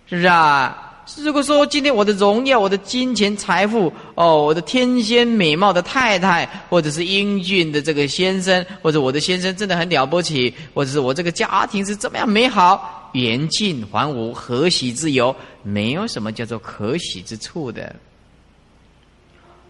[0.08, 0.84] 是不是啊？
[1.18, 13.12] 如果说今天我的荣耀、我的金钱财富，哦，我的天仙美貌的太太，或者是英俊的这个先生，或者我的先生真的很了不起，或者是我这个家庭是怎么样美好。
[13.14, 15.34] 缘尽还无，何喜之有？
[15.64, 17.96] 没有什么叫做可喜之处的。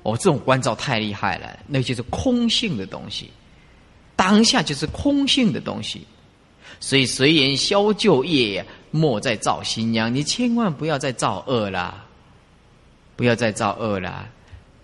[0.02, 3.30] 哦，这种关照太厉害了，那就是空性的东西，
[4.16, 6.08] 当下就是空性的东西。
[6.80, 10.14] 所以随缘消旧业呀，莫再造新殃。
[10.14, 12.06] 你千万不要再造恶啦，
[13.16, 14.28] 不要再造恶啦。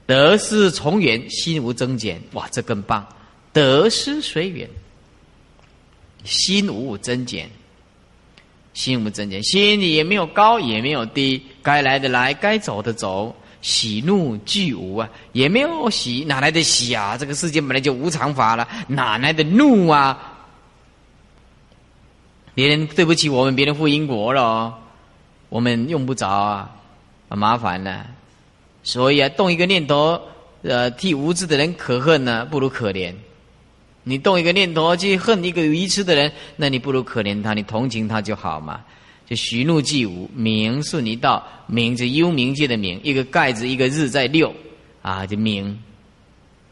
[0.06, 2.22] 得失从缘，心无增减。
[2.34, 3.08] 哇，这更棒！
[3.54, 4.70] 得失随缘，
[6.24, 7.50] 心无增减。
[8.74, 17.18] 心无增减，心里也没有高，也没有低，该来的来，该走的走，喜怒俱无啊，也没有喜，哪来的喜啊？
[17.18, 20.31] 这个世界本来就无常法了，哪来的怒啊？
[22.54, 24.78] 别人对不起我们，别人负因果了，
[25.50, 26.70] 我们用不着啊，
[27.30, 28.06] 很麻烦了。
[28.84, 30.20] 所以啊，动一个念头，
[30.64, 33.14] 呃，替无知的人可恨呢，不如可怜。
[34.04, 38.82] 你动一个念头去恨一个愚痴的人，那你不如可怜他，你同情他就好嘛。
[39.28, 44.54] 就徐怒既无，明顺一道，名是幽冥界的明，一个盖子一个日在六
[45.02, 45.80] 啊，就明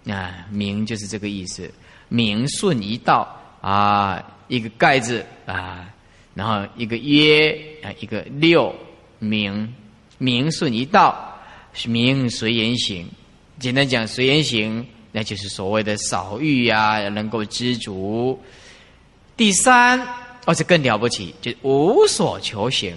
[0.08, 1.72] 啊，明就是这个意思。
[2.10, 3.28] 明顺一道
[3.62, 5.90] 啊，一个盖子啊，
[6.34, 8.76] 然后一个约啊，一个六
[9.20, 9.74] 明
[10.18, 11.40] 明顺一道，
[11.86, 13.08] 明随缘行。
[13.58, 14.86] 简单讲，随缘行。
[15.12, 18.40] 那就是所谓的少欲呀，能够知足。
[19.36, 20.00] 第三，
[20.46, 22.96] 而且更了不起，就无所求行，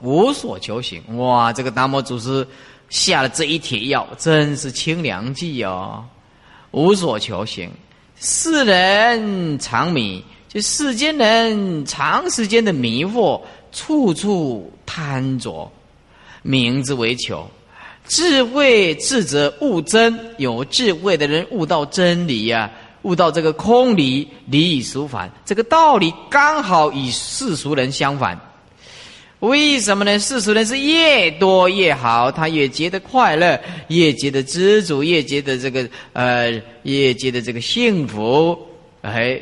[0.00, 1.00] 无所求行。
[1.16, 2.44] 哇，这个达摩祖师
[2.88, 6.04] 下了这一帖药，真是清凉剂哦。
[6.72, 7.70] 无所求行，
[8.18, 13.40] 世人常迷，就世间人长时间的迷惑，
[13.72, 15.70] 处处贪着，
[16.42, 17.46] 名之为求。
[18.08, 22.70] 智慧智者悟真，有智慧的人悟到真理呀，
[23.02, 28.40] 悟到这个空理，理与俗反，这个道理刚好与世俗人相反。
[29.40, 30.18] 为什么呢？
[30.18, 36.50] 世俗人是越多越好，他越觉得快乐，越觉得知足，越觉得这个呃，
[36.82, 38.58] 越觉得这个幸福。
[39.02, 39.40] 哎，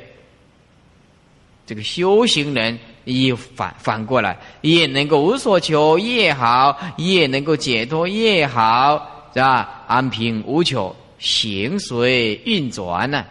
[1.67, 2.79] 这个修行人。
[3.07, 9.85] 一反反过来，越能够无所求越好，越能够解脱越好，是吧？
[9.87, 13.23] 安平无求，行随运转呢？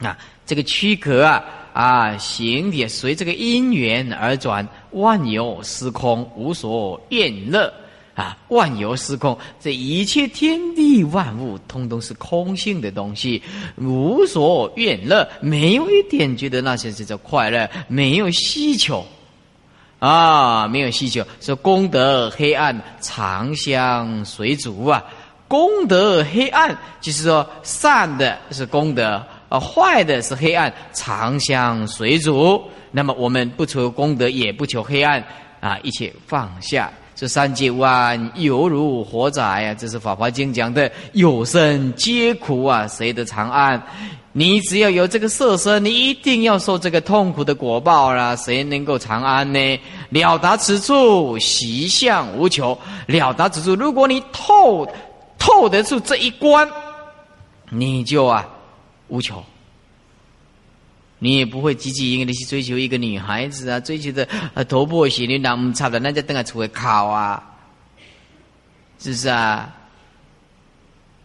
[0.00, 1.44] 啊，这个躯壳啊，
[1.78, 7.72] 啊，行也随这个因缘而转，万有失空，无所愿乐。
[8.16, 13.40] 啊，万有失空，这一切天地万物，通通是空性的东西，
[13.76, 19.06] 无所愿乐，没有一点觉得那些是叫快乐，没有需求，
[20.00, 25.04] 啊，没有需求，说功德黑暗常相随逐啊，
[25.46, 32.62] 功德黑暗就是说善的是功德，啊，坏的是黑暗，常相随主。
[32.90, 35.22] 那么我们不求功德，也不求黑暗，
[35.60, 36.90] 啊，一切放下。
[37.14, 39.74] 这三界万犹如火灾呀！
[39.74, 43.82] 这是《法华经》讲的，有生皆苦啊，谁得长安？
[44.32, 48.36] 你只要有这个色身，你一定要受这个痛苦的果报啦！
[48.36, 49.80] 谁能够长安呢？
[50.10, 52.78] 了达此处，习相无求。
[53.06, 54.86] 了达此处，如果你透
[55.38, 56.68] 透得出这一关，
[57.68, 58.48] 你就啊
[59.08, 59.44] 无求。
[61.20, 67.42] 你也不会积极应的去追求一个女孩子啊，追求的呃头破血流、难差的，那就等下出来考啊，
[69.00, 69.74] 是不是啊？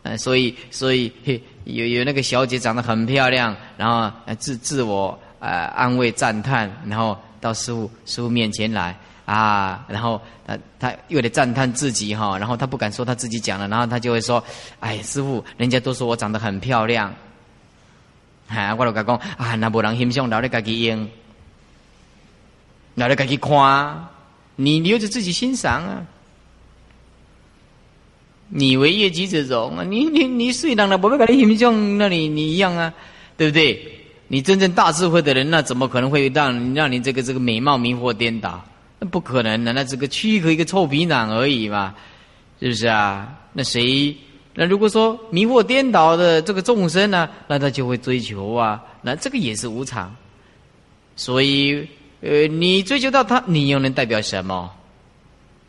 [0.01, 14.43] 呃，所以所以嘿 有有那个小姐长得很漂亮，然后自自我呃安慰赞叹，然后到师傅师傅面前来啊，然后他他又得赞叹自己哈，然后他不敢说他自己讲了，然后他就会说，
[14.79, 17.13] 哎，师傅，人家都说我长得很漂亮，
[18.53, 21.09] 哈，我就甲讲啊，那无人欣赏，留你家己用，
[22.95, 24.07] 留你家己看，
[24.55, 26.05] 你留着自己欣赏啊。
[28.55, 32.93] 你为业绩这种啊，你你你虽然了，不会跟你形象那你你一样啊，
[33.35, 33.99] 对不对？
[34.27, 38.63] 你真正大智慧的人，那怎么可能会让让你这个这个美貌迷惑颠倒？
[38.99, 41.95] 那不可能的，那这个躯壳一个臭皮囊而已嘛，
[42.59, 43.35] 是不是啊？
[43.53, 44.15] 那谁？
[44.55, 50.15] 那如果说迷惑颠倒的这个众生呢，那他就会追求啊，那这个也是无常。
[51.15, 51.87] 所以，
[52.21, 54.71] 呃，你追求到他，你又能代表什么？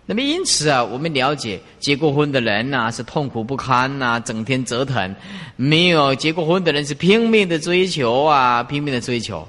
[0.06, 5.10] 那么因此啊，我们了解结过婚的人呐是痛苦不堪呐，整天折腾；
[5.56, 9.48] 没有结过婚的人是拼命的追求啊，拼命的追求。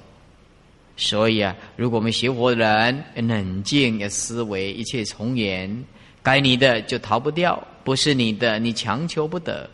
[0.95, 5.83] 所以啊，如果我们学佛的人冷静要思维，一切从严，
[6.25, 9.69] 该你的就逃不掉，不是你的你强求不得，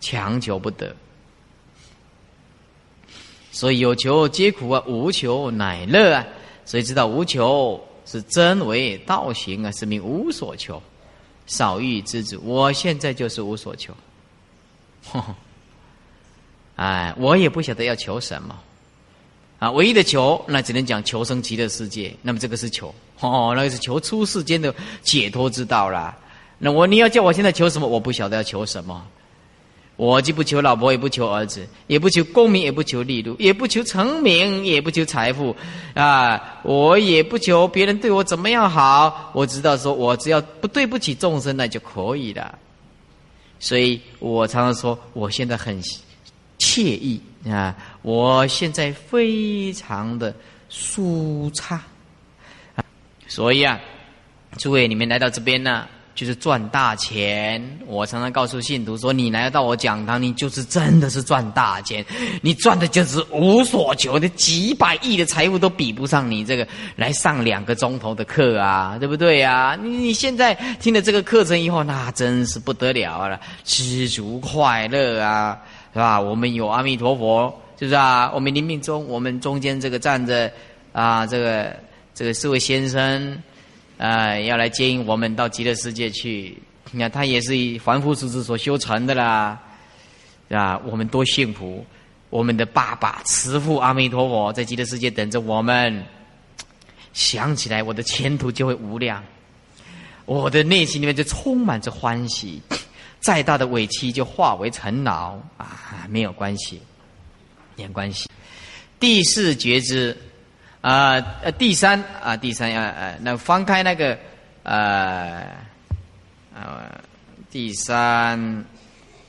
[0.00, 0.94] 强求不得。
[3.52, 6.24] 所以有求皆苦啊，无求乃乐啊。
[6.64, 7.84] 所以知道无求。
[8.06, 10.82] 是真为道行啊，是名无所求，
[11.46, 12.40] 少欲知足。
[12.42, 13.94] 我现在就是无所求，
[16.74, 18.58] 哎，我也不晓得要求什么
[19.60, 19.70] 啊。
[19.70, 22.12] 唯一的求，那只能讲求生极乐世界。
[22.22, 26.18] 那么这个是求，哦，那个是求出世间的解脱之道啦。
[26.58, 27.86] 那我你要叫我现在求什么？
[27.86, 29.06] 我不晓得要求什么。
[29.96, 35.54] 我既不求老婆，也不求儿子，也不求功名，也不求利禄，也不求成名，也不求财富，
[35.92, 36.58] 啊！
[36.62, 42.58] 我也不求别人对我怎么样好，我知道说我只要不对不起众生，那就可以了。
[43.58, 45.78] 所以我常常说，我现在很
[46.58, 47.74] 惬意啊！
[48.02, 50.34] 我现在非常的
[50.68, 51.80] 舒畅，
[53.28, 53.78] 所以啊，
[54.58, 55.86] 诸位你们来到这边呢。
[56.12, 57.78] 就是赚大钱。
[57.86, 62.04] 我常常告诉信徒说：“你来到我讲堂，你就是真的是赚大钱。
[62.42, 69.78] 你赚的就是无所求的几百亿的财富都比不上你这个来上两个钟头的课啊，对不对呀？
[69.80, 75.58] 你你现在听了这个课程以后，那真是不得了了，知足快乐啊，
[75.92, 76.20] 是吧？
[76.20, 78.30] 我们有阿弥陀佛，是不是啊？
[78.34, 80.50] 我们临命中，我们中间这个站着
[80.92, 81.76] 啊，这个
[82.14, 83.40] 这个四位先生。”
[84.00, 86.56] 啊，要来接引我们到极乐世界去。
[86.90, 89.60] 你看，他也是以凡夫俗子所修成的啦，
[90.48, 91.84] 啊，我们多幸福！
[92.30, 96.02] 我们的爸爸慈父阿弥陀佛在极乐世界等着我们。
[97.12, 99.22] 想起来，我的前途就会无量，
[100.24, 102.62] 我的内心里面就充满着欢喜。
[103.20, 106.80] 再大的委屈就化为尘劳啊，没有关系，
[107.76, 108.28] 没关系。
[108.98, 110.16] 第四觉知。
[110.82, 114.18] 啊呃，第三啊，第三要呃，那翻开那个
[114.62, 115.44] 呃
[116.54, 116.98] 呃，
[117.50, 118.64] 第三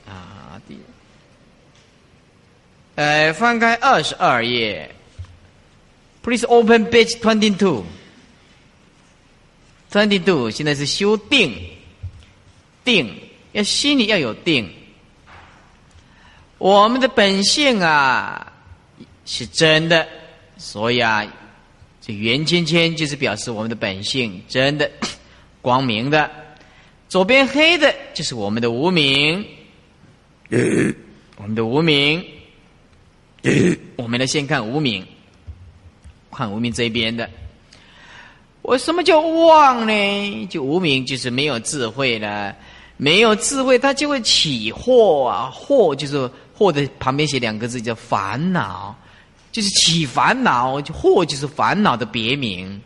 [0.08, 0.80] 啊第
[2.96, 4.90] 呃，翻开二十二页
[6.24, 7.84] ，Please open page twenty two。
[9.92, 11.54] twenty two 现在是修定，
[12.86, 13.14] 定
[13.52, 14.70] 要心里要有定。
[16.58, 18.52] 我们的本性啊
[19.26, 20.08] 是真的，
[20.58, 21.26] 所以啊。
[22.04, 24.90] 这圆圈圈就是表示我们的本性真的
[25.62, 26.32] 光明的，
[27.08, 29.46] 左边黑的就是我们的无名，
[30.50, 32.26] 我们的无名，
[33.98, 35.06] 我们来先看无名，
[36.32, 37.30] 看无名这边的。
[38.64, 40.48] 我什么叫妄呢？
[40.48, 42.56] 就无名就是没有智慧了，
[43.04, 48.96] 没有智慧，他就会起惑啊，惑就是惑的旁边写两个字叫烦恼。
[49.52, 52.80] 就是起烦恼，惑就是烦恼的别名，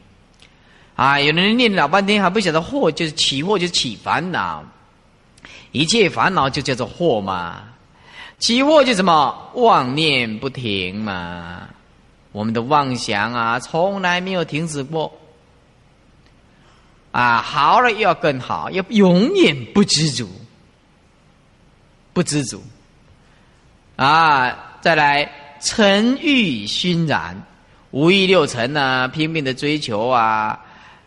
[0.96, 4.64] 啊，有的人念老半天还不晓得惑就是起惑就是起烦恼，
[5.74, 7.62] 一切烦恼就叫做惑嘛，
[8.40, 9.52] 起惑就什么？
[9.54, 11.68] 妄念不停嘛，
[12.32, 15.14] 我们的妄想啊从来没有停止过，
[17.16, 20.28] 啊，好了要更好，要永远不知足，
[22.12, 22.62] 不知足，
[23.96, 25.32] 啊，再来。
[25.62, 27.42] 沉欲熏染，
[27.90, 30.60] 五欲六尘呢，拼命的追求啊，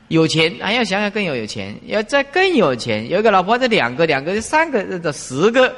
[0.09, 5.73] 有钱还要想想更有有钱，要再更有钱，有一个老婆，这两个，两个，三个，这十个，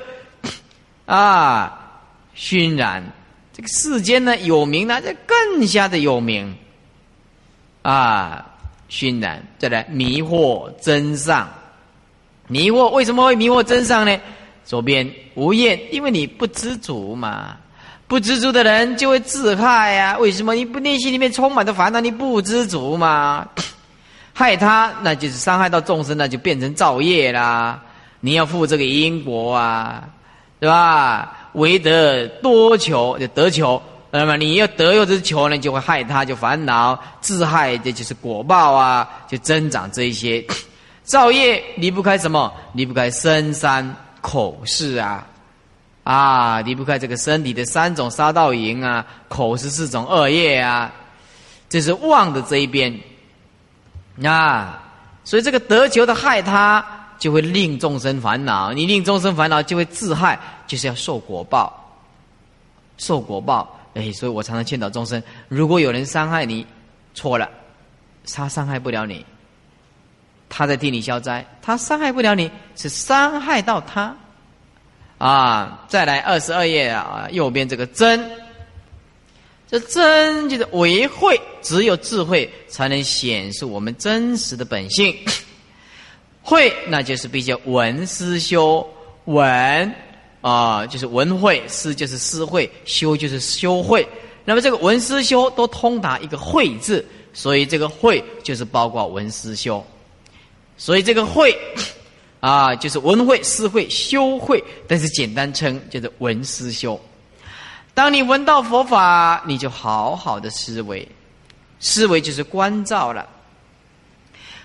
[1.04, 2.00] 啊，
[2.32, 3.04] 熏染
[3.52, 6.56] 这个世间呢有名呢，这更加的有名，
[7.82, 8.54] 啊，
[8.91, 11.49] 熏染再来迷惑真相，
[12.49, 14.20] 迷惑为什么会迷惑真相呢？
[14.64, 17.57] 左边无厌，因为你不知足嘛。
[18.07, 20.18] 不知足的人就会自害呀？
[20.18, 20.53] 为什么？
[20.55, 23.49] 你不内心里面充满的烦恼，你不知足嘛？
[24.34, 27.80] 害他，那就是伤害到众生，那就变成造业啦。
[28.18, 30.09] 你要负这个因果啊，
[30.59, 31.51] 对吧？
[31.53, 33.80] 唯得多求，就得求。
[34.11, 40.44] 那么你要得又是求呢，就会害他，就烦恼自害，这就是果报啊，就增长这一些
[41.04, 42.52] 造业，离不开什么？
[42.72, 45.26] 离不开身三口四啊。
[46.02, 50.90] 啊，离不开这个身体的三种杀盗淫啊，口是四种恶业啊，
[51.68, 52.98] 这是妄的这一边
[54.24, 54.82] 啊，
[55.22, 56.84] 所以这个得求的害他，
[57.18, 58.72] 就会令众生烦恼。
[58.72, 60.36] 你令众生烦恼，就会自害，
[60.66, 61.72] 就是要受果报，
[62.96, 63.78] 受果报。
[63.95, 66.66] 哎，所以我常常劝导众生：如果有人伤害你，
[67.14, 67.51] 错了，
[68.32, 69.24] 他伤害不了你，
[70.49, 74.16] 他在替你消灾，他伤害不了你，是伤害到他。
[75.18, 78.30] 啊，再来二十二页啊，右边这个真，
[79.68, 85.14] 这真就是为慧，只有智慧才能显示我们真实的本性。
[86.43, 88.88] 慧，那就是比较文思修
[89.26, 89.95] 文
[90.41, 94.07] 啊，就是文慧；思就是思慧，修就是修慧。
[94.45, 99.84] 那么这个文思修都通达一个慧字，所以这个慧就是包括文思修，
[100.76, 101.57] 所以这个慧。
[102.41, 106.99] 啊，就是文会、思会、修会，但是简单称就是文思修。
[107.93, 111.07] 当你闻到佛法，你就好好的思维，
[111.80, 113.28] 思维就是关照了。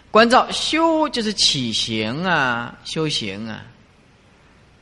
[0.09, 3.61] 关照修就是起行啊，修行啊。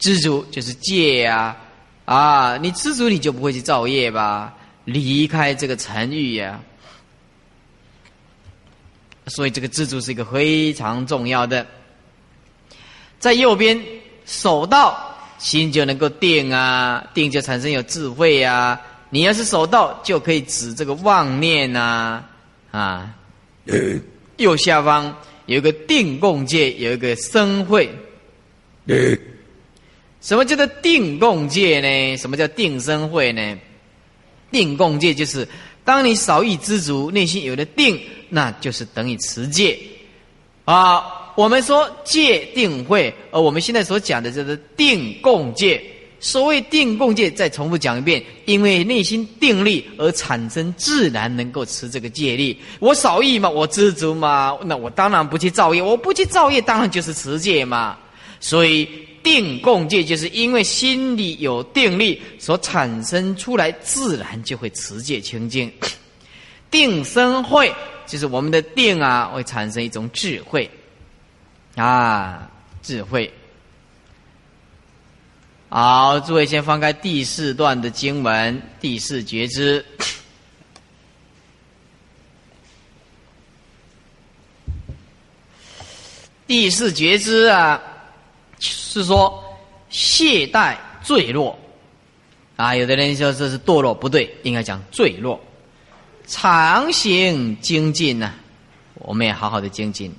[0.04, 1.56] 知足就是戒啊，
[2.04, 4.54] 啊，你知足你就不会去造业吧？
[4.84, 6.60] 离开这个尘欲呀。
[9.28, 11.66] 所以这个知足是一个非常重要的。
[13.18, 13.82] 在右边
[14.26, 18.82] 守道，心就能够定啊，定就产生有智慧啊。
[19.10, 22.30] 你要是守道，就可以止这个妄念啊
[22.72, 23.16] 啊。
[24.36, 27.90] 右下方有一个定共戒，有一个生慧。
[30.24, 32.18] 什么叫做定共戒呢？
[32.18, 33.58] 什么叫定生慧呢？
[34.52, 35.46] 定共戒就是
[35.84, 38.00] 当你少欲知足，内心有了定，
[38.30, 39.78] 那就是等于持戒
[40.64, 41.04] 啊。
[41.36, 45.84] 我们说戒定慧，而我们现在所讲的就是定共戒。
[46.22, 52.58] 所谓定共戒，再重复讲一遍：因为内心定力而产生，自然能够持这个戒力。
[52.80, 55.82] 我少欲嘛，我知足嘛，那我当然不去造业。
[55.82, 57.98] 我不去造业，当然就是持戒嘛。
[58.40, 58.88] 所以
[59.24, 65.72] 定共戒，就是因为心里有定力所产生出来，自然就会持戒清净。
[66.70, 67.74] 定生慧，
[68.06, 70.70] 就是我们的定啊，会产生一种智慧。
[71.76, 72.52] 啊，
[72.84, 73.34] 智慧！
[75.70, 79.84] 好，诸位先翻开第四段的经文，第四觉知。
[86.46, 87.82] 第四觉知啊，
[88.94, 89.44] 是说
[89.90, 91.58] 懈怠坠落
[92.56, 92.76] 啊。
[92.76, 95.40] 有的人说这是堕落，不对，应该讲坠落。
[96.28, 98.34] 常行精进呢，
[98.96, 100.14] 我们也好好的精进。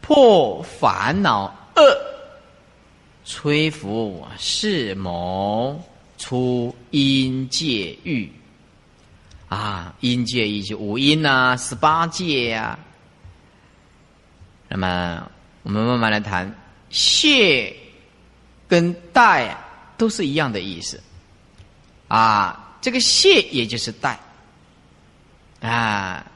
[0.00, 1.44] 破烦恼
[1.76, 1.82] 恶，
[3.26, 5.82] 摧伏世谋，
[6.16, 8.30] 出阴界狱。
[9.48, 12.78] 啊，阴界以及五阴呐，十八界呀。
[14.68, 15.30] 那么，
[15.62, 16.52] 我们慢慢来谈，
[16.90, 17.74] 谢
[18.74, 19.56] 跟代
[19.96, 21.00] 都是一样的意思。
[22.08, 24.18] 啊，这个谢也就是代，
[25.60, 26.26] 啊。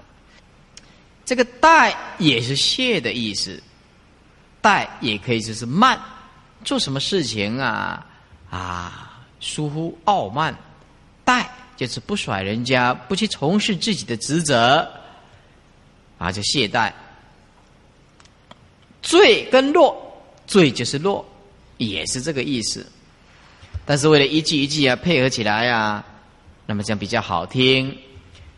[1.24, 3.60] 这个怠也是懈的意思，
[4.62, 6.00] 怠也可以就是慢，
[6.64, 8.06] 做什么事情啊
[8.48, 10.56] 啊疏忽傲慢，
[11.26, 11.44] 怠
[11.76, 14.88] 就是不甩人家，不去从事自己的职责，
[16.18, 16.92] 啊就懈怠。
[19.02, 21.27] 醉跟落，醉就是落，
[21.78, 22.86] 也是这个意思，
[23.86, 26.04] 但是为了一句一句啊配合起来呀，
[26.66, 27.96] 那么这样比较好听。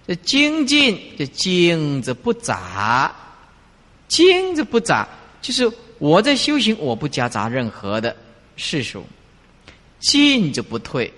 [0.06, 3.14] 这精进，这精则不杂，
[4.08, 5.08] 精则不杂，
[5.40, 8.16] 就是我在修行，我不夹杂任何的
[8.56, 9.04] 世俗，
[10.00, 11.12] 进就不退。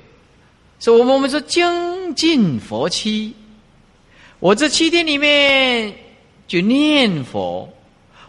[0.79, 3.35] 所以，我们我们说精进佛七，
[4.41, 5.95] 我这七天里面
[6.47, 7.73] 就念佛。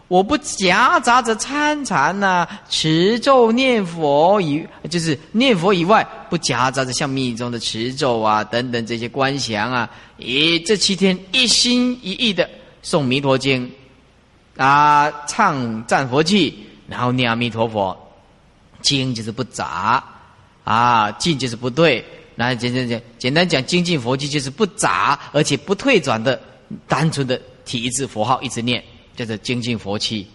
[0.08, 12.48] 我不夹杂着参禅呐，持咒念佛以就是念佛以外，不夹杂着像密宗的持咒啊等等这些观想啊，咦，这七天一心一意的
[12.84, 13.70] 诵弥陀经，
[14.58, 16.52] 啊，唱赞佛偈，
[16.86, 17.96] 然后念阿弥陀佛，
[18.82, 20.04] 经就是不杂
[20.64, 22.04] 啊，进就是不对。
[22.36, 26.38] 那简简简简单讲，精进佛经就是不杂而且不退转的
[26.86, 28.84] 单纯的体字佛号一直念，
[29.16, 30.26] 叫做精进佛气。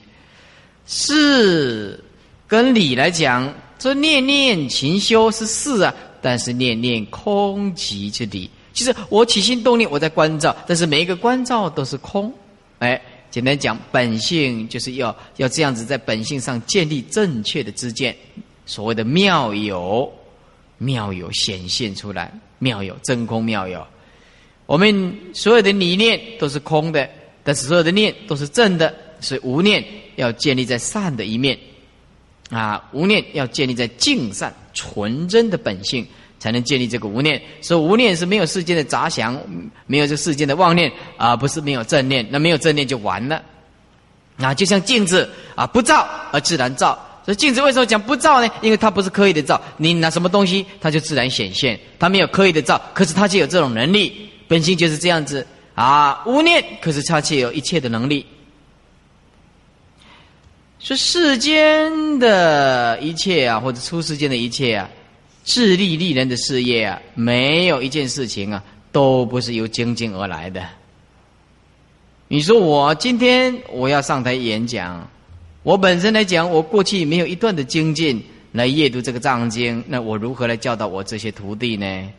[0.86, 2.04] 事
[2.48, 8.50] 跟理来讲，这念念勤修是事啊，但是念念空寂之理。
[8.74, 12.34] 其实我起心动念，我在关照，但是每一个关照都是空。
[12.80, 13.00] 哎，
[13.30, 18.16] 简单讲，本性就是要要这样子，在本性上建立正确的知见，
[18.66, 20.12] 所谓的妙有，
[20.78, 23.86] 妙有显现出来，妙有真空妙有。
[24.66, 27.10] 我们所有的理念都是空的，
[27.50, 29.84] 但是所有的念都是正的，所以无念
[30.18, 31.58] 要建立在善的一面，
[32.52, 36.06] 啊，无念要建立在净善纯真的本性。
[36.38, 39.38] 才能建立这个无念，所以无念是没有世间的杂想，
[39.88, 43.44] 没有这世间的妄念啊，不是没有正念，那没有正念就完了。
[44.38, 46.98] 啊，就像镜子啊，不照而自然照。
[47.26, 48.50] 所以镜子为什么讲不照呢？
[48.62, 51.78] 因为它不是刻意的照，你拿什么东西，它就自然显现。
[52.00, 55.46] 它没有刻意的照，可是它就有这种能力，本性就是这样子
[55.80, 56.24] 啊。
[56.26, 58.26] 无念，可是他却有一切的能力。
[60.80, 64.90] 说世间的一切啊，或者出世间的一切啊。
[65.44, 70.64] 自利利人的事业啊，没有一件事情啊，都不是由精进而来的。
[72.28, 75.10] 你说我今天我要上台演讲，
[75.64, 82.10] 我本身来讲，我过去没有一段的精进来阅读这个藏经，那我如何来教导我这些徒弟呢？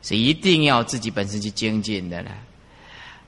[0.00, 2.30] 是一定要自己本身去精进的了。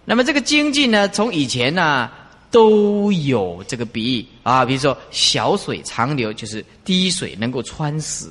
[0.05, 2.11] 那么这个精进呢，从以前呢
[2.51, 8.27] 都有这个比喻啊，比如说小水长流，就是滴水能够穿石。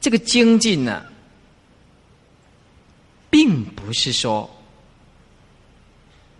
[0.00, 1.04] 这个精进呢，
[3.28, 4.48] 并不是说，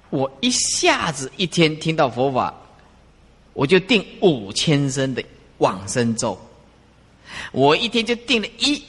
[0.08, 2.54] 我一下子一天听到佛法，
[3.52, 5.22] 我就定五千声的
[5.58, 6.38] 往生咒，
[7.52, 8.82] 我一天就定了一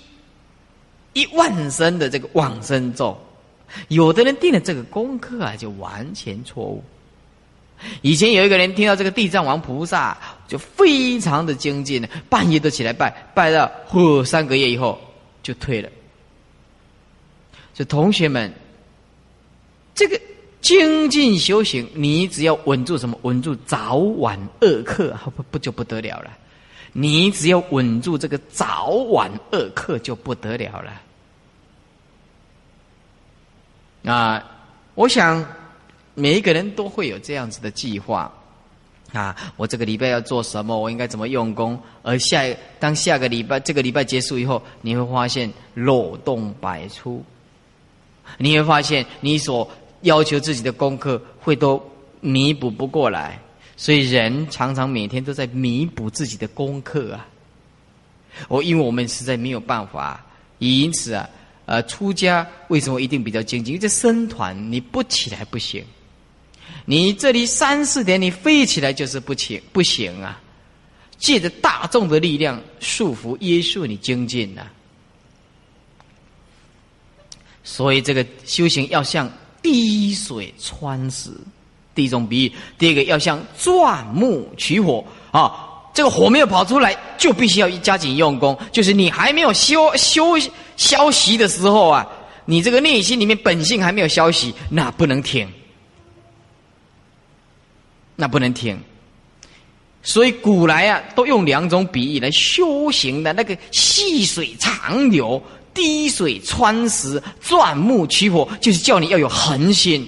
[1.14, 3.20] 一万声的这个往生咒。
[3.90, 6.84] 有的人定了这个功课啊，就完全错误。
[8.02, 15.00] 以前有一个人听到这个地藏王菩萨，就非常的精进呢，半夜都起来拜，拜到嚯三个月以后
[15.44, 15.90] 就退了。
[17.76, 18.52] 所以同学们，
[19.94, 20.20] 这个
[20.60, 23.16] 精进修行，你只要稳住什么？
[23.22, 26.36] 稳住早晚二课，不不就不得了了？
[26.94, 31.00] 你只要稳住这个早晚二课，就不得了了。
[34.04, 34.44] 啊，
[34.96, 35.46] 我想。
[36.20, 38.34] 每一个人都会有这样子的计划，
[39.14, 40.76] 啊，我这个礼拜要做什么？
[40.76, 41.80] 我应该怎么用功？
[42.02, 42.44] 而下
[42.80, 47.24] 当下个礼拜这个礼拜结束以后，你会发现漏洞百出，
[48.40, 49.70] 你会发现你所
[50.02, 51.80] 要求自己的功课会都
[52.20, 53.40] 弥补不过来，
[53.76, 57.28] 所以人常常每天都在弥补自己的功课啊。
[58.48, 60.26] 我因为我们实在没有办法，
[60.58, 61.30] 因此啊，
[61.68, 63.76] 呃，出家为什么一定比较精进？
[63.76, 65.84] 因为这僧团你不起来不行。
[66.86, 70.42] 你这里三四点，你飞起来就是不行，不行啊！
[71.18, 74.66] 借着大众的力量束缚约束你精进呐。
[77.66, 79.30] 所以这个修行要像
[79.62, 81.30] 滴水穿石，
[81.94, 85.67] 第一种比喻；第二个要像钻木取火啊，
[85.98, 88.56] 这个火没有跑出来，就必须要加紧用功。
[88.72, 90.38] 就是你还没有休休
[90.76, 92.08] 消息的时候啊，
[92.46, 95.52] 你这个内心里面本性还没有消息，那不能停。
[98.16, 98.80] 那不能停，
[100.04, 103.34] 所以古来啊，都用两种比喻来修行的。
[103.34, 105.42] 那个细水长流、
[105.74, 110.08] 滴水穿石、钻木取火，就是叫你要有恒心，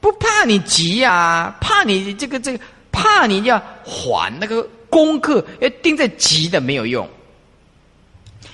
[0.00, 2.64] 不怕你急啊，怕你这个这个，
[2.94, 7.06] 怕你要缓那个功课，要盯在急的没有用。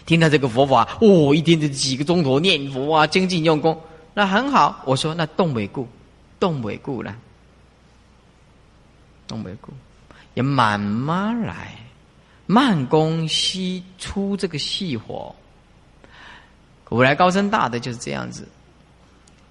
[0.06, 3.80] 听到这个佛法，哦，一天就几个钟头念佛啊，精进用功，
[4.14, 4.82] 那很好。
[4.84, 5.86] 我说那动为故。
[6.40, 7.14] 动尾固了，
[9.28, 9.70] 动尾固，
[10.32, 11.76] 也慢慢来，
[12.46, 15.34] 慢工细出这个细活。
[16.82, 18.48] 古来高深大的就是这样子。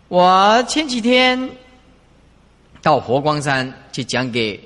[0.07, 1.47] 我前几天
[2.81, 4.59] 到佛光山去讲给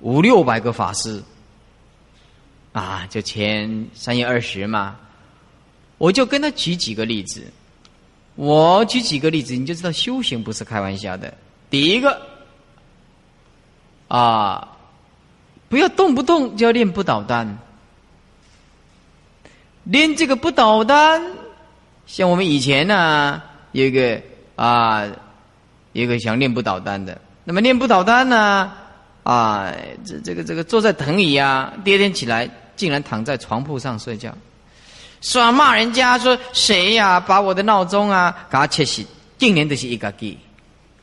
[0.00, 1.22] 五六百个法师，
[2.72, 4.96] 啊，就前三月二十嘛，
[5.98, 7.44] 我就跟他举几个例子。
[8.36, 11.34] 我举几个例子，你就知道修行不是开玩笑的。
[11.68, 12.22] 第一个
[14.08, 14.76] 啊，
[15.68, 17.58] 不要动不动就要练不倒单，
[19.84, 21.22] 练这个不倒单，
[22.06, 23.42] 像我们以前呢，
[23.72, 24.18] 有一个
[24.56, 25.04] 啊，
[25.92, 28.72] 有一个想练不倒单的，那么练不倒单呢，
[29.22, 29.72] 啊
[30.04, 34.34] 这这个这个坐在藤椅啊，第二天起来竟然躺在床铺上睡觉，
[35.20, 39.06] 说骂人家说谁呀把我的闹钟啊给他切醒，
[39.38, 40.36] 竟然都是一个给。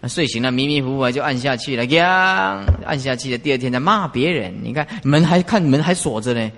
[0.07, 3.37] 睡醒了迷迷糊糊就按下去了，呀，按下去了。
[3.37, 6.51] 第二天再骂别人，你看门还看门还锁着呢，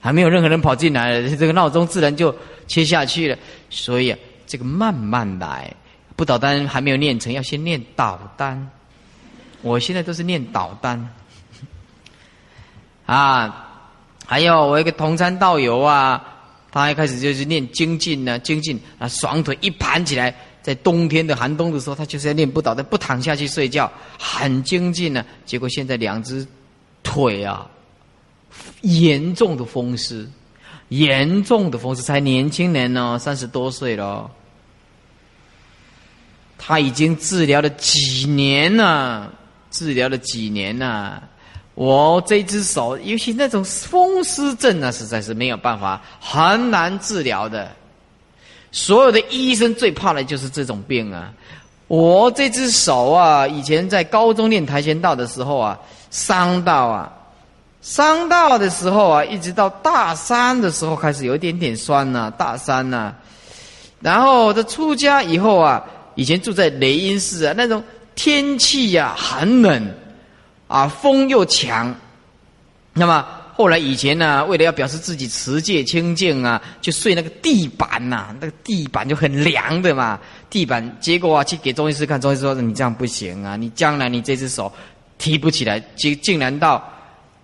[0.00, 2.34] 还没有任何人跑进来，这个闹钟自然就
[2.66, 3.38] 切下去了。
[3.70, 5.72] 所以啊，这个慢慢来，
[6.16, 8.68] 不导单还没有念成，要先念导单。
[9.66, 11.08] 我现在都是念导单
[13.06, 13.62] 啊。
[14.24, 16.20] 还有我一个同参道友啊，
[16.72, 20.34] 他一开始就是念精进呢，精进啊，双腿一盘起来。
[20.62, 23.88] 在冬天的寒冬的时候，他就是要练不倒的，不躺下去睡觉，
[24.18, 25.24] 很精进呢。
[25.44, 26.44] 结果现在两只
[27.04, 27.64] 腿啊，
[28.80, 30.28] 严重的风湿，
[30.88, 34.28] 严重的风湿，才年轻人呢，三十多岁了，
[36.58, 39.32] 他已经治疗了几年了，
[39.70, 41.22] 治疗了几年了。
[41.74, 47.70] 我这只手，尤其那种风湿症啊，实在是没有办法，很难治疗的。
[48.72, 51.32] 所有的医生最怕的就是这种病啊！
[51.86, 55.78] 我这只手啊，以前在高中练跆拳道的时候啊，
[56.10, 57.12] 伤到啊，
[57.80, 63.14] 伤到的时候啊，一直到大三的时候开始有一点点酸呐，大三呐。
[64.00, 67.82] 然后这出家以后啊，以前住在雷音寺啊，那种
[68.16, 69.94] 天气呀寒冷，
[70.66, 71.94] 啊风又强，
[72.92, 73.24] 那么。
[73.56, 80.20] 后来以前呢，为了要表示自己持戒清净啊，就睡那个地板呐，那个地板就很凉的嘛。
[80.50, 84.70] 地板结果啊，去给中医师看，中医师说你这样不行啊，你将来你这只手
[85.16, 86.86] 提不起来，竟竟然到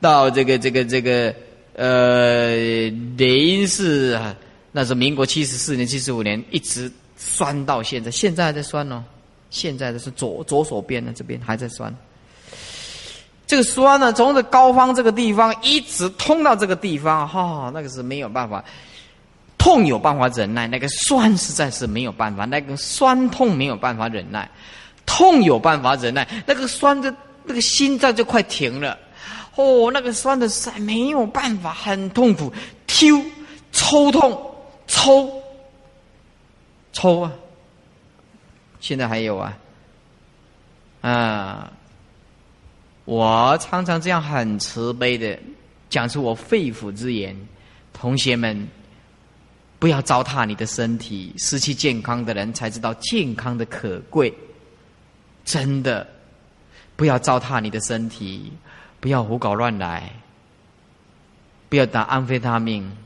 [0.03, 1.35] 到这个这个这个
[1.77, 4.37] 呃林氏啊，
[4.71, 9.03] 那是民国七十四年、七十五年，一直酸到现在，现在还在酸哦。
[9.53, 11.95] 现在的是左左手边的这边还在酸。
[13.47, 18.65] 这个酸呢，从这高方这个地方一直通到这个地方，哈，那个是没有办法，
[19.59, 24.51] 痛有办法忍耐，那个酸实在是没有办法，那个酸痛没有办法忍耐，
[25.05, 28.99] 痛有办法忍耐，那个酸的，那个心脏就快停了，
[29.57, 32.51] 哦，那个酸的实在没有办法，很痛苦，
[32.87, 33.23] 抽，
[33.71, 34.55] 抽痛，
[34.87, 35.31] 抽，
[36.95, 37.33] 抽啊，
[38.83, 39.59] 现在还有啊，
[41.01, 41.73] 啊。
[43.05, 45.37] 我常常这样很慈悲的
[45.89, 47.37] 讲出我肺腑之言，
[47.93, 48.69] 同学们，
[49.79, 54.33] 不要糟蹋你的身体，失去健康的人才知道健康的可贵。
[55.45, 56.07] 真的，
[56.95, 58.53] 不要糟蹋你的身体，
[59.01, 60.09] 不要胡搞乱来，
[61.69, 62.97] 不要打安非他命，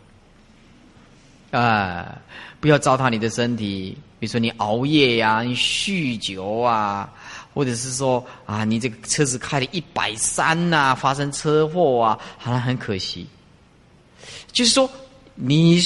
[1.51, 2.19] 啊，
[2.61, 7.13] 不要糟蹋你的身体，比如说你熬夜呀，你酗酒啊。
[7.55, 13.27] 或者是说啊，你这个车子开了一百三呐，发生车祸啊，好像很可惜。
[14.53, 14.87] 就是说，
[15.35, 15.81] 你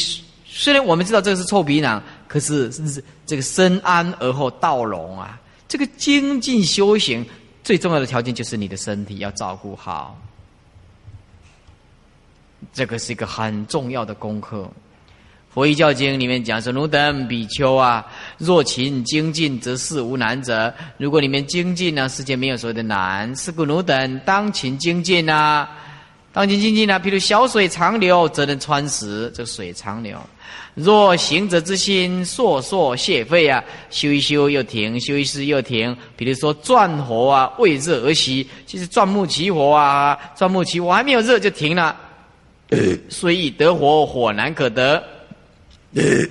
[0.45, 5.41] 虽然我们知道这是臭皮囊，可是是这个深安而后道隆啊。
[5.69, 7.25] 这个精进修行
[7.63, 10.21] 最重要的条件就是你的身体要照顾好，
[12.73, 14.69] 这个是一个很重要的功课。
[15.53, 18.07] 佛一教经里面讲说：“汝等比丘啊，
[18.39, 20.73] 若勤精进，则事无难者。
[20.97, 23.35] 如果你们精进呢，世界没有所谓的难。
[23.35, 25.69] 是故汝等当勤精进啊，
[26.33, 27.01] 当勤精进啊。
[27.01, 29.29] 譬如小水长流，则能穿石。
[29.35, 30.17] 这水长流。
[30.75, 35.97] 若行者之心烁烁泄废啊，修一修又停，修一修又停。
[36.17, 41.97] 比如说转火啊，未热而息，就是钻木起火啊，钻木起火还没有热就停了。
[43.11, 45.03] 所以得火，火难可得。”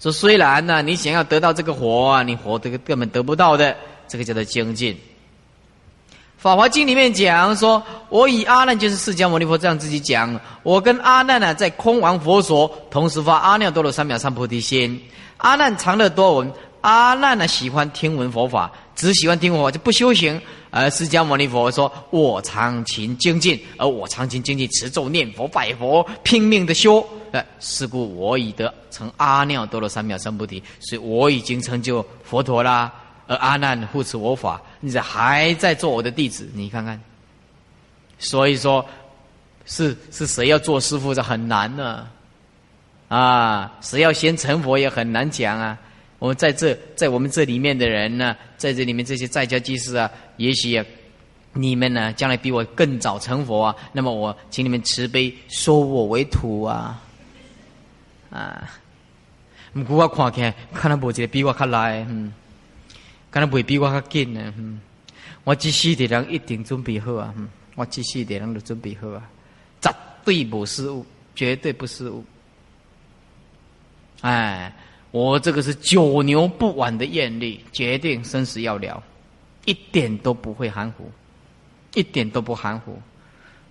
[0.00, 3.76] 说虽然呢，你想要得到这个火啊，你火这个根本得不到的，
[4.08, 4.98] 这个叫做精进。
[6.38, 14.98] 法华经里面讲说，我以阿难就是释迦牟尼佛这样自己讲，我跟阿难呢在空王佛所同时发阿耨多罗三藐三菩提心。
[15.36, 16.50] 阿难常乐多闻，
[16.80, 20.40] 阿难呢喜欢听闻佛法，只喜欢听佛法就不修行。
[20.70, 27.04] 而释迦牟尼佛说，我常勤精进，而我常勤精进持咒念佛拜佛，拼命的修。
[27.32, 32.92] 呃，是故我已得成阿耨多罗三藐三菩提，所以我已经成就佛陀啦。
[33.26, 37.00] 而阿难护持我法，你这还在做我的弟子，你看看。
[38.18, 38.84] 所以说，
[39.66, 42.08] 是是谁要做师傅，这很难呢。
[43.08, 45.78] 啊，谁要先成佛也很难讲啊。
[46.20, 50.80] 我们在这，在我们这里面的人呢，在这里面这些在家居士啊，也许。
[51.52, 53.76] 你们呢，将来比我更早成佛啊！
[53.92, 57.02] 那么我请你们慈悲收我为徒啊！
[58.30, 58.70] 啊，
[59.72, 62.32] 唔过我看起，看能无一个比我较来，嗯，
[63.32, 64.80] 可能不会比我较紧呢，嗯。
[65.42, 67.34] 我这世的人一定准备好啊！
[67.36, 69.28] 嗯我这世的人都准备好啊！
[69.80, 69.92] 绝
[70.24, 71.04] 对不失误，
[71.34, 72.24] 绝对不失误。
[74.20, 74.72] 哎，
[75.10, 79.02] 我这个是九牛不挽的艳丽，决定生死要了，
[79.64, 81.10] 一点都不会含糊，
[81.94, 82.96] 一点都不含糊。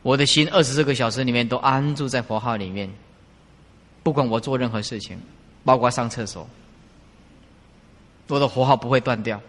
[0.01, 2.89] 我的心二十四个小时里面都安住在佛号里面，
[4.03, 5.17] 不管我做任何事情，
[5.63, 6.45] 包括上厕所，
[8.27, 9.41] 我的佛号不会断掉。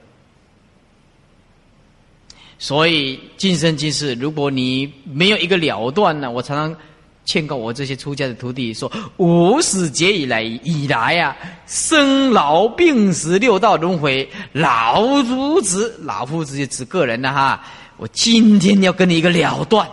[2.58, 6.80] 所以今生今世，如果你没有一个了断呢，我常常。
[7.24, 17.62] 劝告我这些出家的徒弟说：“五始劫以来以来呀，生老病死六道轮回，老夫子，老夫子就指个人了哈。
[17.98, 19.88] 我今天要跟你一个了断，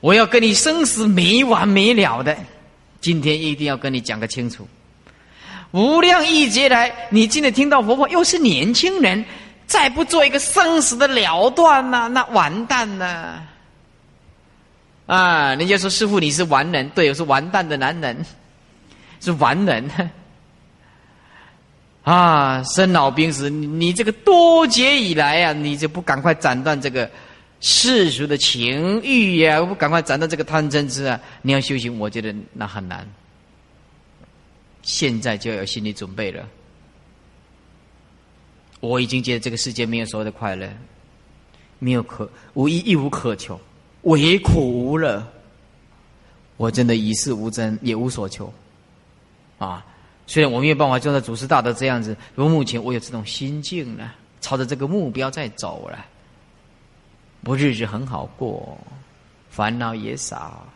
[0.00, 2.36] 我要跟你生死没完没了的，
[3.00, 4.68] 今天一定要跟你讲个清楚。
[5.70, 9.24] 无量亿劫来，你今天听到佛法，又是年轻人，
[9.66, 13.42] 再不做一个生死的了断呢，那完蛋了。”
[15.06, 15.54] 啊！
[15.54, 18.24] 人家说师傅你是完人，对，我是完蛋的男人，
[19.20, 19.90] 是完人。
[22.04, 27.10] 啊，生老病死，你这个多劫以来啊，你就不赶快斩断这个
[27.60, 31.20] 世俗的情欲呀，不赶快斩断这个贪嗔痴啊！
[31.42, 33.06] 你要修行，我觉得那很难。
[34.82, 36.46] 现在就要有心理准备了。
[38.80, 40.68] 我已经觉得这个世界没有所谓的快乐，
[41.78, 43.58] 没有可无一一无可求。
[44.04, 45.26] 唯苦无乐，
[46.56, 48.52] 我真的一事无争，也无所求，
[49.58, 49.84] 啊！
[50.26, 56.06] 虽然我没有办法做到祖师大德这样子，不过目前我有这种心境呢，朝着这个目标在走了，
[57.44, 58.78] 我日子很好过，
[59.50, 60.66] 烦恼也少，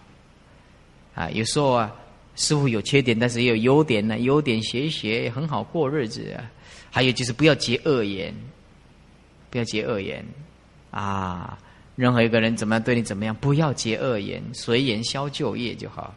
[1.15, 1.31] 啊！
[1.31, 1.95] 有时候啊，
[2.37, 6.45] 师傅有缺点，但是也有优点呢，优点学一学很好过日子啊。
[6.91, 8.35] 还有就是不要结恶缘，
[9.51, 10.25] 不要结恶缘，
[10.91, 11.59] 啊！
[11.99, 16.15] 任何一个人怎么样对你怎么样，不要结恶缘，随缘消旧业就好。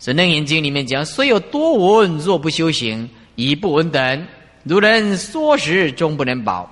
[0.04, 4.26] 《神楞严经》里面讲：虽有多闻，若不修行，亦不闻等。
[4.64, 6.70] 如人说时，终不能保。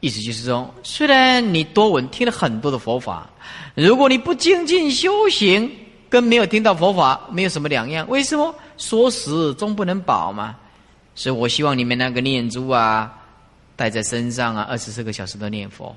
[0.00, 3.28] 意思就是说，虽然你多闻听了很多的佛法，
[3.74, 5.70] 如果你不精进修行，
[6.08, 8.08] 跟没有听到佛法没有什么两样。
[8.08, 8.54] 为什么？
[8.78, 10.56] 说时终不能保嘛。
[11.14, 13.18] 所以我希望你们那个念珠啊。
[13.80, 15.96] 带在身上啊，二十四个小时都念佛。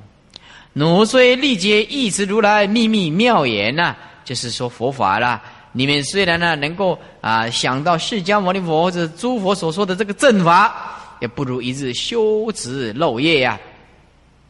[0.72, 5.44] 奴虽历劫一直如来秘密妙言呐，就是说佛法啦。
[5.74, 13.60] 你们虽然呢能够啊想到释迦牟尼佛或者诸佛所说的这个正法，也不如一日修持漏业呀，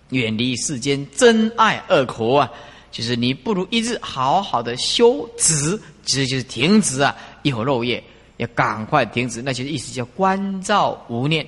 [0.10, 2.48] 远离世间真爱恶苦啊。
[2.92, 5.76] 就是你不如一日好好的修止，
[6.06, 8.04] 其实就是停止啊，一会漏业
[8.38, 11.44] 要赶快停止，那就是意思叫关照无念。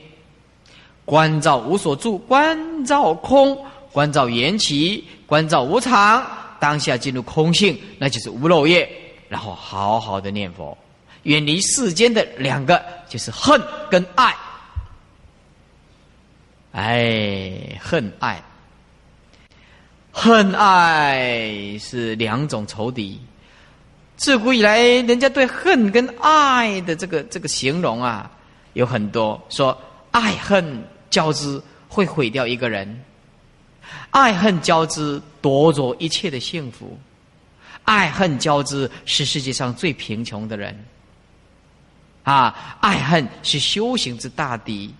[1.06, 3.56] 观照无所住，观照空，
[3.92, 6.26] 观照缘起，观照无常，
[6.60, 8.90] 当下进入空性，那就是无漏业。
[9.30, 10.76] 然后好好的念佛，
[11.24, 14.36] 远离世间的两个，就是恨跟爱。
[16.72, 18.44] 哎，恨爱，
[20.12, 23.20] 恨爱是两种仇敌。
[24.18, 28.30] 自古以来，人家对恨跟爱的这个这个形容啊，
[28.74, 29.78] 有很多说
[30.12, 30.84] 爱恨。
[31.16, 32.86] 交织会毁掉一个人，
[34.12, 37.00] 爱恨交织夺走一切的幸福，
[37.86, 40.78] 爱恨交织是世界上最贫穷的人，
[42.24, 44.94] 啊，爱恨是修行之大敌，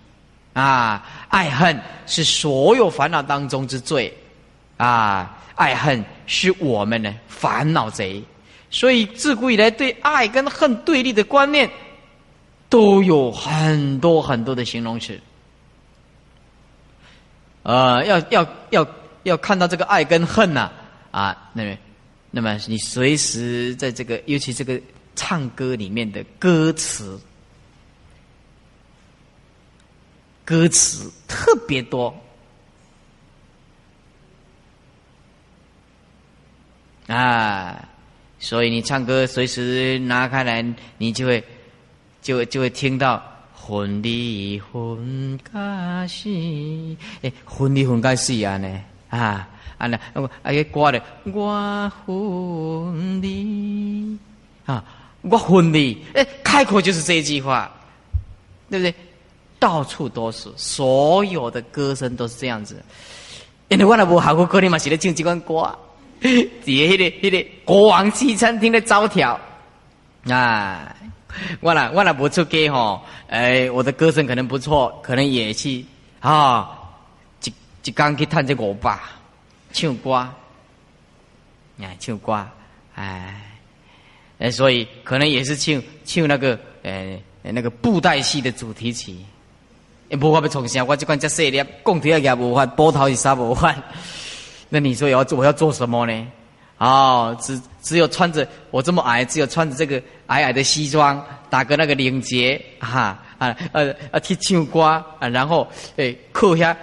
[0.54, 4.10] 啊，爱恨是所有烦恼当中之最，
[4.78, 8.24] 啊，爱恨是我们的烦恼贼，
[8.70, 11.70] 所以自古以来对爱跟恨对立的观念，
[12.70, 15.20] 都有很多很多的形容词。
[17.66, 18.86] 呃，要要要
[19.24, 20.70] 要看到这个爱跟恨呐，
[21.10, 21.76] 啊，那么，
[22.30, 24.80] 那么你随时在这个，尤其这个
[25.16, 27.18] 唱歌里面的歌词，
[30.44, 32.16] 歌词特别多，
[37.08, 37.88] 啊，
[38.38, 40.64] 所以你唱歌随时拿开来，
[40.98, 41.42] 你就会，
[42.22, 43.32] 就就会听到。
[43.66, 46.28] 分离分家死，
[47.22, 48.80] 诶，分离分家死啊呢？
[49.10, 49.98] 啊，啊那，
[50.42, 54.16] 啊个歌的，我分离，
[54.66, 54.84] 啊，
[55.22, 57.68] 我分离，诶，开口就是这一句话，
[58.70, 58.94] 对不对？
[59.58, 62.80] 到处都是，所有的歌声都是这样子。
[63.68, 65.76] 因为我那无好过歌，你嘛是咧唱这款歌，
[66.20, 69.40] 底下迄个迄个国王西餐厅的招条，
[70.28, 70.94] 啊。
[71.60, 75.84] 我啦我啦不出家吼，哎，我的歌声可能不错，可能也去
[76.20, 76.78] 啊，
[77.44, 77.52] 一
[77.84, 78.98] 一刚去探这五百
[79.72, 80.28] 唱歌，
[81.80, 82.46] 哎，唱歌，
[82.94, 83.40] 哎，
[84.38, 89.16] 哎，所以可能也是唱唱那个，诶，那个布袋戏的主题曲。
[90.08, 93.74] 无法要重新，我这款这细粒，讲起来也无法，波头是啥无法。
[94.68, 96.26] 那你说要做我要做什么呢？
[96.78, 105.66] 哦，只只有穿着我这么矮，只有穿着这个矮矮的西装，打个那个领结， 哈啊呃啊去唱歌啊，然后
[105.96, 106.74] 诶靠遐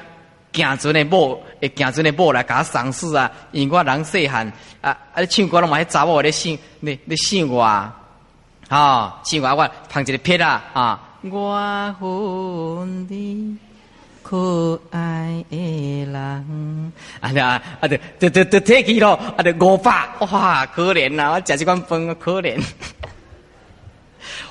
[0.52, 7.96] 行船的某，诶行船的某来甲我赏识啊，因为我人细汉啊啊唱歌拢嘛迄查某咧姓你你姓我啊，
[8.70, 11.10] 啊姓我我捧一个撇啊啊。
[11.32, 13.58] 我恨你
[14.34, 17.88] 可爱的人，啊啊啊！
[17.88, 21.34] 对对对对，提起咯，啊对五百，哇，可怜呐！
[21.34, 22.60] 我食这款饭，可怜。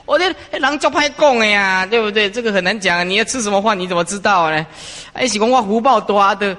[0.06, 2.30] 我这人做歹讲的呀，对不对？
[2.30, 3.08] 这个很难讲。
[3.08, 4.64] 你要吃什么饭，你怎么知道呢？
[5.14, 6.56] 哎，是讲我福报多的，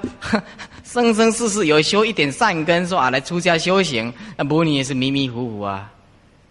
[0.84, 5.90] 生生世世有修一点善根，说啊来出家修行，那不你也是迷迷糊糊啊，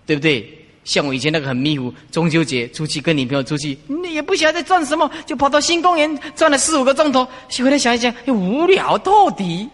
[0.07, 0.62] 对不对？
[0.83, 7.25] 像我以前那个很迷糊，中秋节出去跟女朋友出去，你也不晓得在转什么，就跑到新公园转了四五个钟头。
[7.59, 9.69] 回来想一想，无聊透底。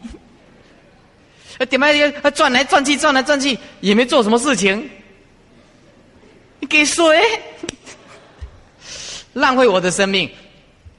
[1.67, 1.91] 点么
[2.31, 4.87] 转来转去，转来转去，也没做什么事情。
[6.59, 7.03] 你给谁？
[9.33, 10.29] 浪费我的生命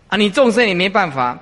[0.09, 0.17] 啊！
[0.17, 1.39] 你众生也没办法。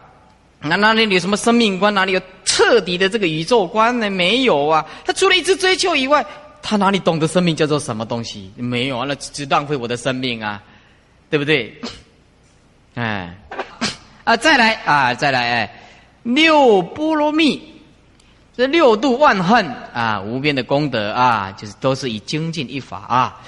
[0.61, 1.95] 那哪里有什么生命观？
[1.95, 4.11] 哪里有彻底的这个宇宙观呢？
[4.11, 4.85] 没有啊！
[5.07, 6.25] 他除了一直追求以外。
[6.69, 8.53] 他哪里懂得生命叫做什么东西？
[8.57, 10.63] 没有啊，那只浪费我的生命啊，
[11.31, 11.75] 对不对？
[12.95, 13.35] 哎，
[14.25, 15.83] 啊，再来啊，再来哎，
[16.25, 17.59] 六波罗蜜，
[18.55, 23.41] 这六度万恨啊，无边的功德啊，就是都是以精进一法啊。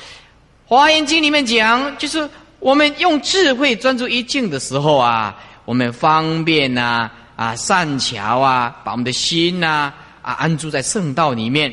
[0.64, 2.26] 华严经里面讲，就是
[2.58, 9.92] 我们用智慧专注一境的时候啊，我们方便呐啊善巧啊，把我们的心呐
[10.22, 11.70] 啊安住在圣道里面。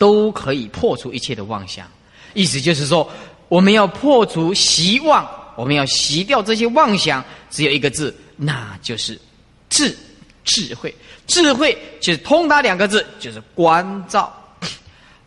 [0.00, 1.86] 都可以破除一切的妄想，
[2.32, 3.06] 意思就是说，
[3.50, 9.20] 我们要破除习妄，我们要洗掉这些妄想，只有一个字，那就是
[9.68, 9.94] 智
[10.42, 10.94] 智慧。
[11.26, 14.34] 智慧就是通达两个字，就是关照。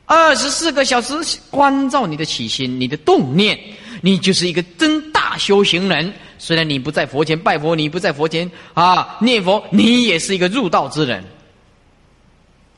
[0.05, 1.13] 二十四个小时
[1.51, 3.55] 关照你的起心，你的动念，
[4.01, 6.11] 你就是一个真大修行人。
[6.39, 11.23] 虽然你不在佛前拜佛，你不在佛前啊念佛，你也是一个入道之人。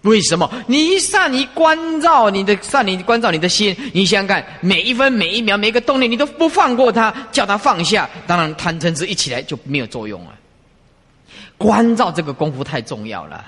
[0.06, 0.50] 为什么？
[0.68, 8.08] 你一善于关照你的善于关照你的心，你想想看，每一分每一秒每一个动力，你都不放过它，叫它放下。
[8.28, 10.32] 当然，贪嗔痴一起来就没有作用了。
[11.58, 13.44] 关照这个功夫太重要了，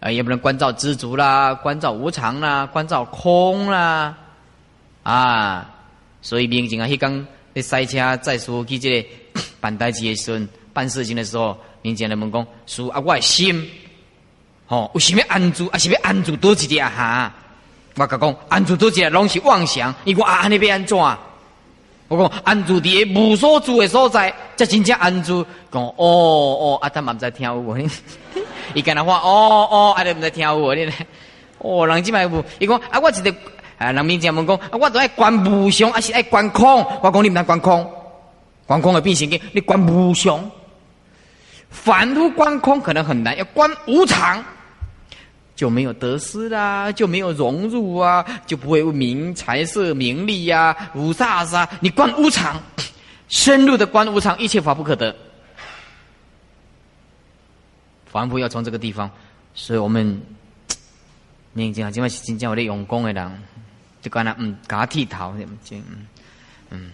[0.00, 4.14] 啊，也不能关照知足啦，关照无常啦，关照空啦，
[5.02, 5.70] 啊，
[6.20, 9.08] 所以民警啊，迄刚在塞车再说去这个
[9.60, 13.66] 办代志的时候，办事情的时候，民警来问讲，说啊，我的心。
[14.70, 15.66] 哦，为什么安住？
[15.66, 17.32] 啊，是要安住多一点哈？
[17.96, 19.92] 我甲讲，安住多一点拢是妄想。
[20.04, 20.96] 伊讲啊，安尼要安怎？
[22.06, 25.44] 我讲安住伫个无所住的所在，才真正安住。
[25.72, 27.76] 讲哦哦，啊，他嘛毋知听有无？
[28.74, 30.72] 伊干那话哦哦，啊，你毋知听有无？
[30.72, 30.88] 你
[31.58, 32.44] 哦，人即摆有。
[32.60, 33.34] 伊讲啊，我一个
[33.76, 36.86] 啊，人民讲问讲啊，我都爱观无常，还是爱观空？
[37.02, 37.92] 我讲你毋通观空，
[38.66, 40.48] 观空的变形经，你观无常。
[41.70, 44.44] 反复观空可能很难，要观无常。
[45.60, 51.68] 就没有得失啦，就没有融入啊，就不会名财色名利呀，五煞煞。
[51.80, 52.58] 你观无常，
[53.28, 55.14] 深入的观无常，一切法不可得。
[58.06, 59.10] 凡夫要从这个地方，
[59.52, 60.18] 所以我们
[61.52, 63.42] 念经啊，今晚是真正我的用功的人，
[64.00, 65.34] 就跟他嗯，给他剃头，
[65.70, 66.06] 嗯
[66.70, 66.90] 嗯，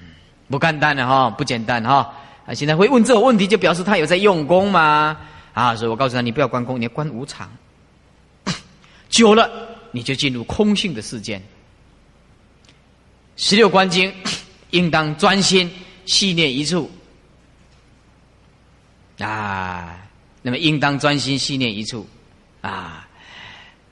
[0.51, 2.12] 不简单的哈，不简单哈。
[2.47, 5.17] 啊，现在会问这种问题，就表示他有在用功吗？
[5.55, 7.49] 啊，所以我告诉他，你不要观空，你要观无常。
[9.09, 9.50] 久了，
[9.92, 11.42] 你就进入空性的世间。
[13.36, 14.12] 十六观经，
[14.70, 15.70] 应当专心
[16.04, 16.90] 细念一处
[19.18, 19.98] 啊。
[20.42, 22.07] 那么，应当专心细念一处
[22.61, 23.09] 啊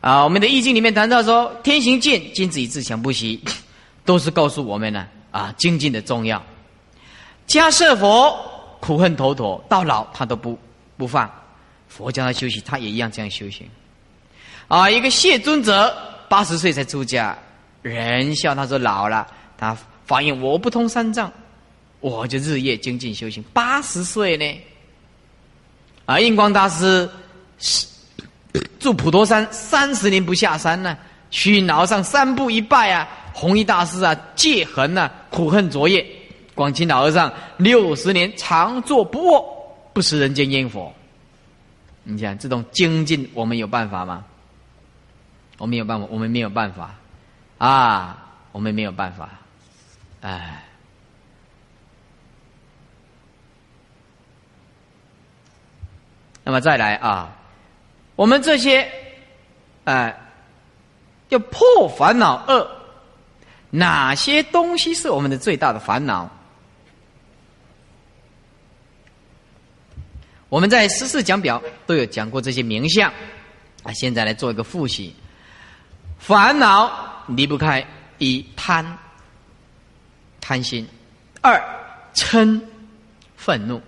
[0.01, 0.23] 啊！
[0.23, 3.43] 我们的易经里面谈到说，天行健，君子以自强不息，
[4.05, 6.41] 都是告诉我们呢啊精进的重要。
[7.49, 8.39] 迦舍佛
[8.79, 10.57] 苦恨头陀，到老他都不
[10.97, 11.29] 不放。
[11.89, 13.69] 佛教他修行，他也一样这样修行。
[14.69, 15.95] 啊，一个谢尊者
[16.29, 17.37] 八十岁才出家，
[17.83, 19.27] 人笑他说老了，
[19.59, 21.31] 他发现我不通三藏，
[22.01, 23.45] 我就日夜精进修行。
[23.53, 24.61] 八十岁呢，
[26.07, 27.09] 啊，印光大师
[27.59, 27.87] 是
[28.79, 30.97] 住普陀山三十年不下山呢，
[31.31, 36.05] 去脑上三步一拜啊，弘一大师啊，戒痕啊，苦恨昨夜。
[36.55, 39.45] 广清老和尚六十年常坐不卧，
[39.93, 40.93] 不食人间烟火。
[42.05, 44.25] 你想这种精进，我们有办法吗？
[45.65, 46.95] 我没有办法，我们没有办法
[47.57, 48.19] 啊，
[48.53, 49.31] 我们没有办法，
[50.21, 50.63] 哎。
[56.45, 57.35] 那么再来啊，
[58.15, 58.87] 我们这些，
[59.85, 60.15] 哎，
[61.31, 62.71] 要破烦恼恶，
[63.71, 66.31] 哪些东西是我们的最大的烦恼？
[70.51, 73.11] 我们在十四讲表都有讲过这些名相，
[73.83, 75.17] 啊，现在来做一个复习。
[76.27, 78.97] 烦恼离不开一贪，
[80.41, 80.83] 贪心；
[81.43, 81.63] 二
[82.15, 82.59] 嗔，
[83.37, 83.79] 愤怒；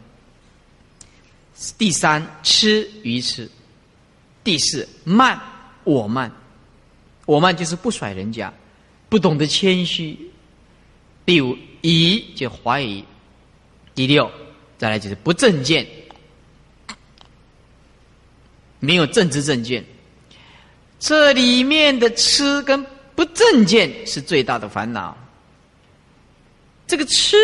[1.78, 3.48] 第三痴愚痴；
[4.44, 5.40] 第四慢，
[5.84, 6.30] 我慢。
[7.24, 8.52] 我慢就是不甩人家，
[9.08, 10.30] 不懂得谦虚。
[11.24, 13.02] 第五疑就怀疑。
[13.94, 14.30] 第六
[14.76, 15.86] 再来就是不正见。
[18.78, 19.82] 没有正知正见，
[20.98, 22.84] 这里面的痴跟
[23.14, 25.16] 不正见是最大的烦恼。
[26.86, 27.36] 这个痴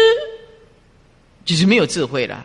[1.45, 2.45] 就是没有智慧了，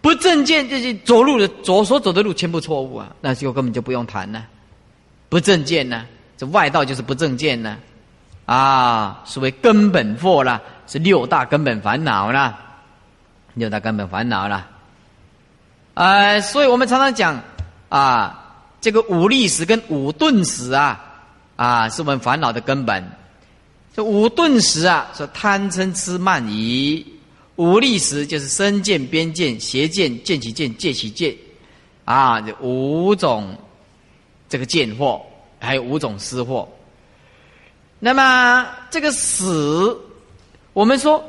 [0.00, 4.46] 不正见就是走路的走所走的路全部错误啊，那就根本就不用谈了。
[5.28, 6.06] 不正见呢，
[6.36, 7.76] 这外道就是不正见呢，
[8.46, 12.58] 啊，所谓根本惑啦，是六大根本烦恼啦，
[13.54, 14.66] 六大根本烦恼啦。
[15.94, 17.40] 呃，所以我们常常讲。
[17.90, 18.47] 啊，
[18.80, 20.98] 这个五力史跟五顿史啊，
[21.56, 23.04] 啊，是我们烦恼的根本。
[23.94, 27.04] 这五顿史啊，说贪嗔痴慢疑；
[27.56, 31.36] 五力史就是身见、边见、邪见、见其见、戒其戒，
[32.04, 33.52] 啊，这五种
[34.48, 35.20] 这个见惑，
[35.58, 36.64] 还有五种思惑。
[37.98, 39.98] 那么这个死，
[40.72, 41.22] 我们说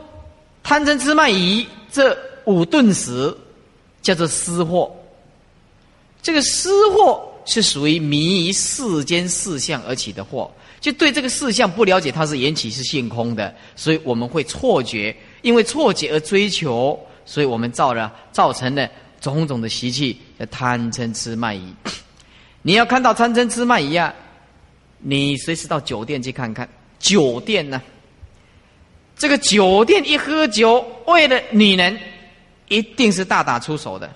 [0.62, 3.36] 贪嗔痴慢疑这五顿史
[4.04, 4.88] 叫做思惑。
[6.22, 7.20] 这个失惑
[7.50, 10.47] 是属于迷于世间事相而起的惑，
[10.80, 18.88] 就对这个事相不了解，它是缘起是性空的，所以我们会错觉，因为错觉而追求，所以我们造了造成了
[19.20, 21.74] 种种的习气，叫贪嗔痴慢疑。
[22.62, 24.14] 你要看到贪嗔痴慢疑啊，
[25.00, 26.70] 你随时到酒店去看看，
[27.00, 27.82] 酒店呢，
[29.18, 32.00] 这个酒店一喝酒，为了女人，
[32.68, 34.08] 一定是大打出手的。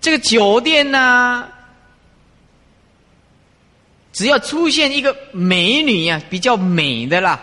[0.00, 1.46] 这个酒店呢，
[4.12, 7.38] 只要出现一个美女呀，比较美的啦。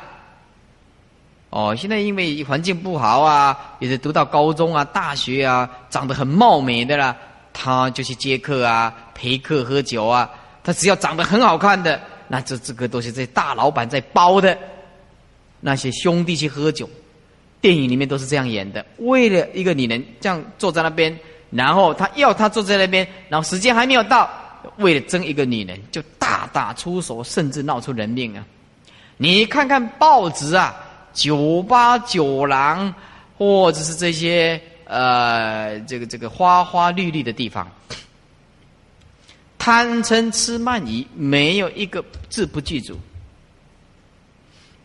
[1.51, 7.15] 哦，现在因为环境不好啊，也是读到高中啊、大学啊，长得很貌美的啦，
[7.53, 10.29] 他就去接客啊、陪客喝酒啊。
[10.63, 14.57] 他只要长得很好看的，那这这个都是这大老板在包的。
[15.59, 16.89] 那些兄弟去喝酒，
[17.61, 21.17] 电影里面都是这样演的，为了一个女人这样坐在那边。
[21.49, 24.29] 然后他要他坐在那边，然后时间还没有到，
[24.79, 28.45] 为了争一个女人，就大打出手，甚至闹出人命啊！
[29.15, 30.75] 你看看报纸啊，
[31.13, 32.93] 酒吧、酒廊，
[33.37, 37.65] 或者是这些呃，这个这个花花绿绿的地方，
[39.57, 42.99] 贪嗔痴慢疑，没有一个字不记住。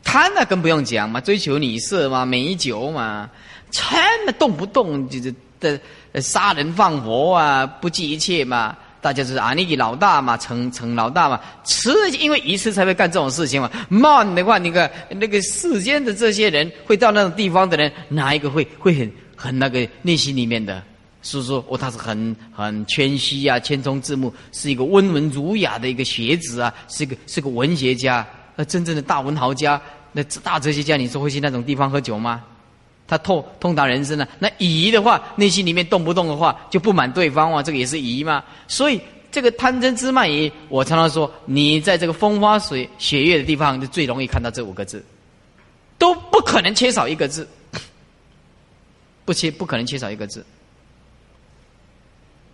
[0.04, 3.28] 贪那更不用讲嘛，追求女色嘛，美酒嘛，
[3.72, 5.80] 嗔那动不动就是的。
[6.20, 8.76] 杀人放火啊，不计一切嘛！
[9.00, 11.40] 大家是啊，你老大嘛，成成老大嘛。
[11.64, 11.90] 吃，
[12.20, 13.70] 因为一次才会干这种事情嘛。
[13.88, 20.82] 慢的话，你看那个世间的这些人，会到那种地方的人，哪一个会会很很那个内心里面的？
[21.24, 29.80] 是说哦，他是很很谦虚啊，谦恭自牧，是一个温文儒雅的一个学子啊，是个是个文学家，那真正的大文豪家，
[30.12, 32.42] 那大哲学家，你说会去那种地方喝酒吗？
[33.12, 34.26] 他通通达人生呢？
[34.38, 38.42] 那疑的话，内心里面动不动的话就不满对方啊，这个也是疑嘛。
[38.66, 38.98] 所以
[39.30, 45.04] 这个贪嗔痴慢疑，我常常说，你在这个风花水雪月的地方，就最容易看到这五个字，
[45.98, 47.46] 都不可能缺少一个字，
[49.26, 50.42] 不缺不可能缺少一个字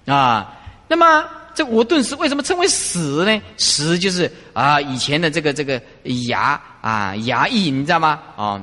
[0.06, 0.59] 啊。
[0.89, 1.24] 那么
[1.55, 3.40] 这五顿时为什么称为死呢？
[3.59, 5.80] 死就是啊，以前的这个这个
[6.26, 8.20] 牙啊衙役，你知道吗？
[8.35, 8.60] 啊，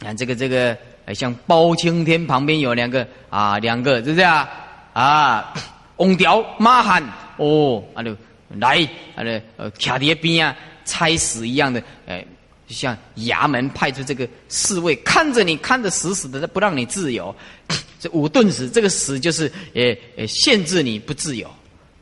[0.00, 0.76] 看这个这个。
[1.14, 4.48] 像包青天旁边有两个啊，两个是不是啊？
[4.92, 5.54] 啊，
[5.96, 7.02] 翁调马汉
[7.36, 8.16] 哦，啊就
[8.58, 12.24] 来啊就呃卡在边啊，差死一样的，哎，
[12.68, 17.34] 像衙门派出这个侍卫看着你看着死死的，不让你自由。
[17.98, 21.48] 这五顿死，这个死就是呃呃限制你不自由，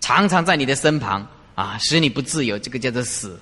[0.01, 3.39] 常常在你的身旁啊，使你不自由，这个叫做死。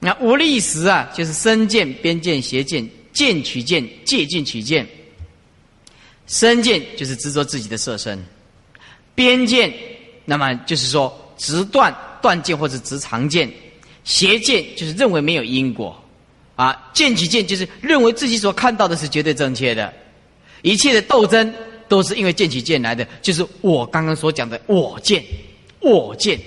[0.00, 2.88] 那无力时啊，就是身见、边见、邪见、
[3.18, 4.86] 见取见、借尽取见。
[6.28, 8.16] 身见就是执着自己的色身，
[9.12, 9.74] 边见，
[10.24, 11.92] 那么就是说直断
[12.22, 13.50] 断见或者直常见，
[14.04, 16.00] 邪见就是认为没有因果，
[16.54, 19.92] 啊，见取见就是认为自己所看到的是绝对正确的，
[20.62, 21.52] 一切的斗争
[21.88, 25.24] 都是因为见取见来的，就是我刚刚所讲的我见，
[25.80, 26.38] 我见。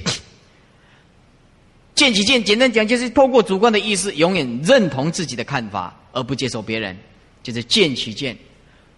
[1.93, 6.97] 见起见，简单讲就是透过主观的意识，永远认同自己的看法，而不接受别人，
[7.43, 8.37] 就是见取见，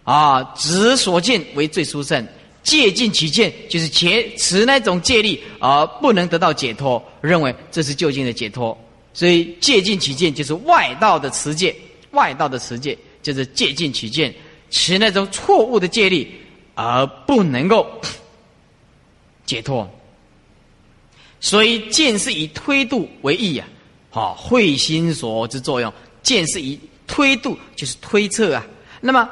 [0.04, 2.26] 啊，执所见为最殊胜，
[2.62, 8.76] 借尽取见就是且持那种借力而不能得到解脱，认为这是究竟的解脱，
[9.12, 11.74] 所以借尽取见就是外道的持戒，
[12.12, 14.34] 外道的持戒就是借尽取见，
[14.70, 16.32] 持那种错误的借力
[16.74, 17.86] 而不能够
[19.46, 19.88] 解脱。
[21.40, 23.68] 所以见是以推度为意啊，
[24.08, 25.92] 好会心所之作用。
[26.22, 28.66] 见是以推度，就是推测啊。
[29.00, 29.28] 那么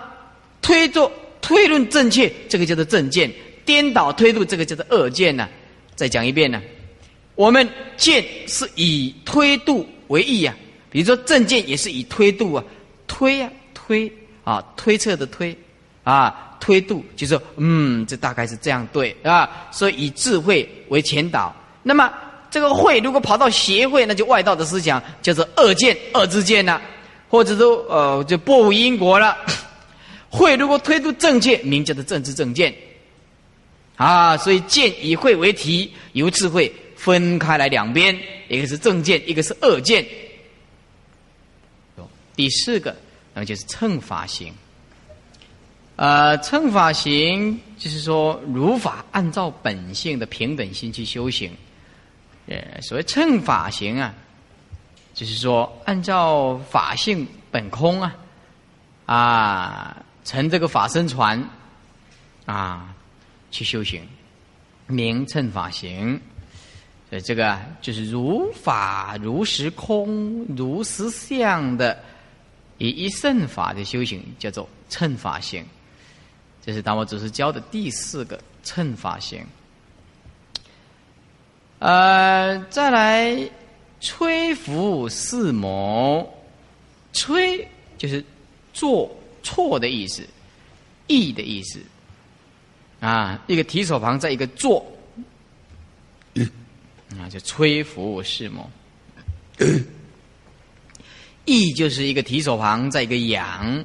[0.60, 3.30] 推做推论正确，这个叫做正见；
[3.64, 5.48] 颠倒推度，这个叫做恶见呢。
[5.94, 6.60] 再讲一遍呢，
[7.34, 10.54] 我们见是以推度为意啊。
[10.90, 12.64] 比如说正见也是以推度啊，
[13.06, 14.12] 推啊推
[14.44, 15.56] 啊推测的推
[16.04, 19.68] 啊推度，就说嗯，这大概是这样对啊。
[19.70, 21.54] 所以以智慧为前导。
[21.82, 22.12] 那么
[22.50, 26.80] 这个会如果跑到协会，那就外道的思想，叫做恶见、恶之见了，
[27.32, 29.34] 或者说呃，就不无因果了。
[30.28, 32.74] 会如果推出正见，名叫做政治正见。
[33.96, 38.14] 啊，所以见以会为题，由智慧分开来两边，
[38.48, 40.04] 一个是正见，一个是恶见。
[42.36, 42.94] 第四个，
[43.32, 44.52] 那么就是乘法行。
[45.96, 51.50] 呃，乘法行就是说，如法按照本性的平等心去修行。
[52.46, 54.14] 呃，所谓乘法行啊，
[55.14, 58.14] 就是说按照法性本空啊，
[59.06, 61.42] 啊，乘这个法身船
[62.46, 62.94] 啊
[63.50, 64.06] 去修行，
[64.86, 66.20] 名乘法行。
[67.10, 72.02] 所以这个就是如法如实空如实相的
[72.78, 75.62] 以一圣法的修行，叫做乘法行。
[76.64, 79.44] 这是达摩祖师教的第四个乘法行。
[81.80, 83.36] 呃，再来
[84.02, 86.28] 吹拂四谋，
[87.12, 87.66] 吹
[87.96, 88.22] 就是
[88.74, 89.08] 做
[89.44, 90.26] 错的意思，
[91.06, 91.80] 意的意思
[92.98, 94.84] 啊，一个提手旁在一个做，
[97.16, 98.68] 啊，就吹拂四谋，
[101.44, 103.84] 意就是一个提手旁在一个仰，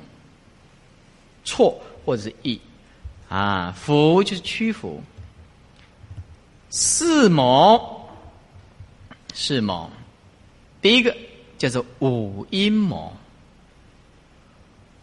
[1.45, 2.59] 错或者是意，
[3.29, 4.99] 啊，拂就是屈服。
[6.69, 8.09] 四谋，
[9.33, 9.89] 四谋，
[10.81, 11.15] 第一个
[11.57, 13.11] 叫做五阴谋。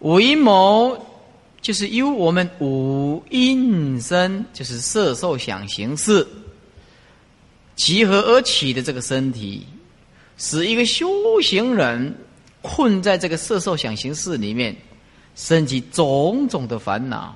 [0.00, 1.06] 五阴谋
[1.60, 6.26] 就是由我们五阴身，就是色受想行识
[7.76, 9.66] 集合而起的这个身体，
[10.36, 12.14] 使一个修行人
[12.62, 14.76] 困在这个色受想行识里面，
[15.34, 17.34] 升起种种的烦恼。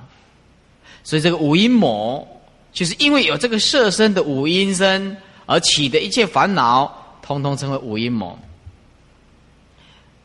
[1.03, 2.27] 所以这个五阴谋。
[2.71, 5.17] 就是因为有这个色身的五阴身
[5.47, 6.98] 而起的一切烦恼，
[7.29, 8.35] 通通称为五阴谋。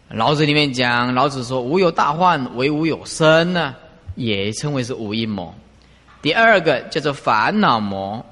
[0.08, 3.74] 老子里面讲，老子说：“无有大患，唯无有生呢，
[4.14, 5.54] 也称为是五阴谋。
[6.22, 8.24] 第二个叫做烦恼魔，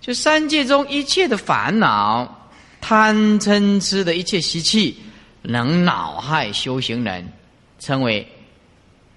[0.00, 2.48] 就三界中一切的烦恼、
[2.80, 4.98] 贪嗔痴的一切习气，
[5.42, 7.30] 能恼害修行人，
[7.78, 8.26] 称为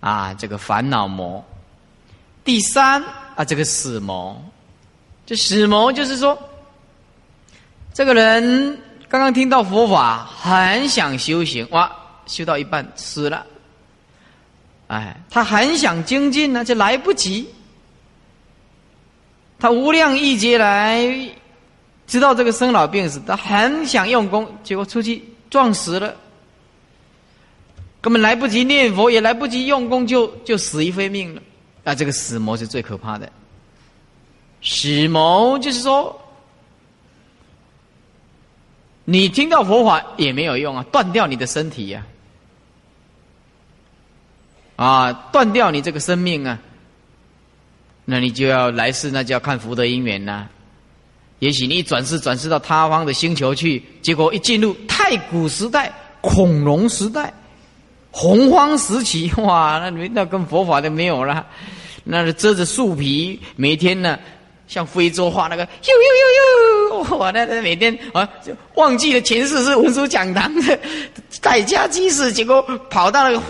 [0.01, 1.41] 啊这个烦恼魔。
[2.43, 3.01] 第三。
[3.33, 4.37] 啊，这个死魔，
[5.25, 6.37] 这死魔就是说，
[7.93, 11.91] 这个人刚刚听到佛法，很想修行，哇，
[12.25, 13.45] 修到一半死了。
[14.87, 17.47] 哎，他很想精进呢，就来不及。
[19.59, 21.05] 他无量亿劫来，
[22.07, 26.15] 知道这个生老病死，他很想用功，结果出去撞死了，
[27.99, 31.41] 根本来不及念佛，也来不及用功，就就死于非命了。
[31.83, 33.29] 那这个死魔是最可怕的。
[34.61, 36.20] 死魔就是说，
[39.05, 42.05] 你听到佛法也没有用啊，断掉你的身体呀，
[44.75, 46.59] 啊，断掉你这个生命啊，
[48.05, 50.47] 那你就要来世，那就要看福德因缘呐。
[51.39, 55.91] 也许你一转世转世到他方的星球去，结果一进入太古时代、
[56.21, 57.33] 恐龙时代。
[58.13, 61.47] 洪荒时期，哇，那那跟佛法都没有了，
[62.03, 64.19] 那是遮着树皮，每天呢，
[64.71, 70.79] 像非洲画那个，呦呦呦呦，我那那每天啊，就忘记了前世是文殊讲堂的
[71.41, 73.41] 代家居士，结果跑到那个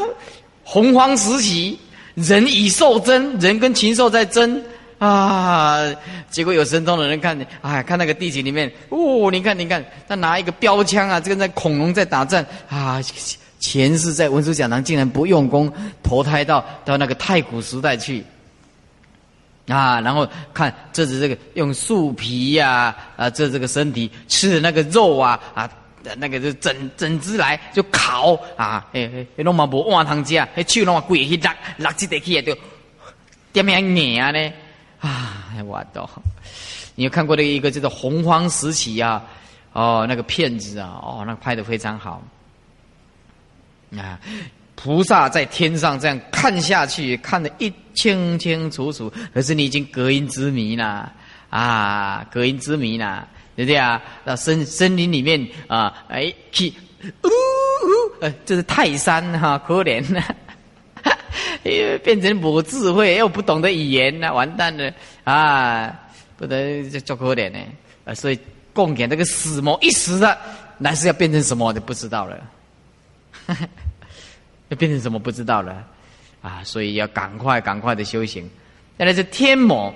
[0.63, 1.77] 洪荒时期，
[2.15, 4.59] 人以兽争，人跟禽兽在争
[4.97, 5.77] 啊，
[6.31, 12.99] 结果有神通的人看，哎，看那个地形里面，哦，你看，你看，他拿一个标枪啊，这个在恐龙在打战啊，
[13.59, 15.71] 前世在文殊讲堂竟然不用功，
[16.01, 18.23] 投胎到到那个太古时代去。
[19.67, 25.69] 啊，然后看这是这个用树皮呀，啊，这这个身体吃的那个肉啊，啊，
[26.17, 32.57] 那个就整整只来就烤啊，哎哎，弄嘛无换汤吃，还手弄嘛跪去拉拉起得起就
[33.53, 34.53] 点样硬啊呢？
[34.99, 36.09] 啊，我都，
[36.95, 39.23] 你有看过那一个叫做洪荒时期啊？
[39.73, 42.21] 哦，那个片子啊，哦，那拍的非常好
[43.95, 44.19] 啊。
[44.83, 49.13] 菩萨在天上这样看下去，看得一清清楚楚。
[49.31, 51.11] 可是你已经隔音之谜了
[51.51, 54.01] 啊，隔音之谜了，对不对啊？
[54.23, 56.73] 那森森林里面啊，哎，去
[57.23, 60.23] 呜呜，呃，这是泰山哈，可怜呐，
[61.61, 64.91] 因为变成没智慧又不懂得语言那完蛋了
[65.23, 65.93] 啊，
[66.37, 67.59] 不得叫可怜呢。
[68.05, 68.39] 啊，所以
[68.73, 70.35] 供给那个死魔一死了，
[70.79, 72.37] 那是要变成什么就不知道了。
[74.71, 75.85] 要变成什么不知道了，
[76.41, 76.63] 啊！
[76.63, 78.49] 所以要赶快赶快的修行。
[78.97, 79.93] 再来是天魔，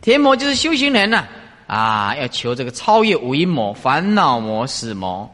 [0.00, 1.26] 天魔就是修行人呐，
[1.66, 5.28] 啊，要求这个超越五阴魔、烦恼魔、死魔。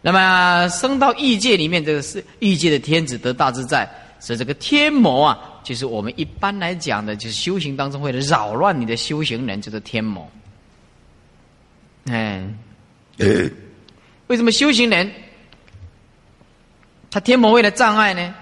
[0.00, 10.28] 那么升到异界里面，这个是异界的天子得大自在，所以这个天魔啊，就是我们一般来讲的，就是修行当中会扰乱你的修行人，就是天魔。
[12.10, 12.44] 哎，
[14.26, 15.08] 为什么修行人？
[17.12, 18.34] 他天魔为了障碍呢？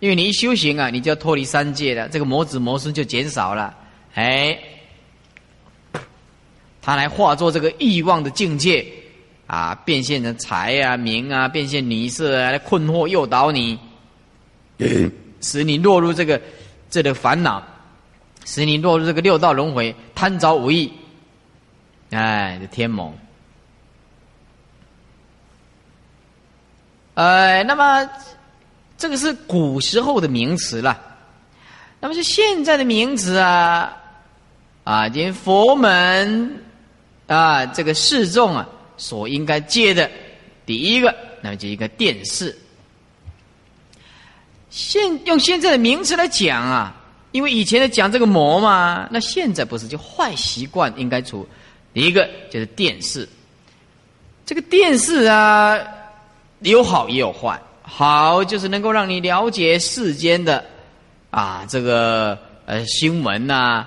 [0.00, 3.74] 因为你一修行啊，你就要脱离三界了，这个魔子魔孙就减少了。
[4.14, 4.58] 哎，
[6.80, 8.86] 他来化作这个欲望的境界
[9.46, 13.78] 啊，变现成财啊、名啊，变现女色啊，来困惑诱导你，
[15.42, 16.40] 使你落入这个
[16.88, 17.62] 这个烦恼，
[18.46, 20.90] 使你落入这个六道轮回，贪着无益。
[22.10, 23.14] 哎，这天魔。
[27.14, 28.10] 呃，那么
[28.98, 31.00] 这个是古时候的名词了。
[32.00, 33.96] 那么是现在的名词啊，
[34.82, 36.60] 啊，连佛门
[37.28, 40.10] 啊，这个示众啊，所应该接的
[40.66, 42.54] 第一个，那么就一个电视。
[44.68, 46.94] 现用现在的名词来讲啊，
[47.30, 51.48] 因为以前的讲这个魔嘛，那现在不是就坏习惯应该除。
[51.94, 53.28] 第一个就是电视，
[54.44, 55.78] 这个电视啊。
[56.70, 60.64] 有好也有坏，好就是能够让你了解世间的
[61.30, 63.84] 啊这个呃新闻呐，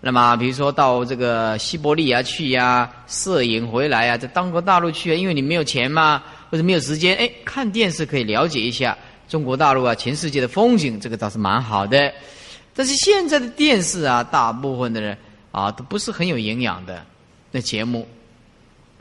[0.00, 8.96] 那么比如说到这个西伯利亚去呀，摄影回来啊，在中国大陆去啊，因为你没有钱嘛，或者没有时间，哎，看电视可以了解一下
[9.28, 12.12] 中国大陆啊，全世界的风景，这个倒是蛮好的。
[12.74, 15.16] 但是现在的电视啊，大部分的人
[15.50, 17.04] 啊都不是很有营养的
[17.50, 18.06] 那节目。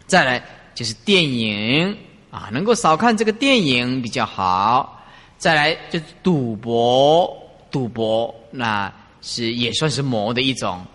[0.08, 0.44] 再来
[0.74, 1.96] 就是电影。
[2.32, 4.98] 啊，能够少看这个电影比较好。
[5.38, 7.30] 再来就是赌博，
[7.70, 8.92] 赌博那
[9.22, 10.86] 是也算是魔的一种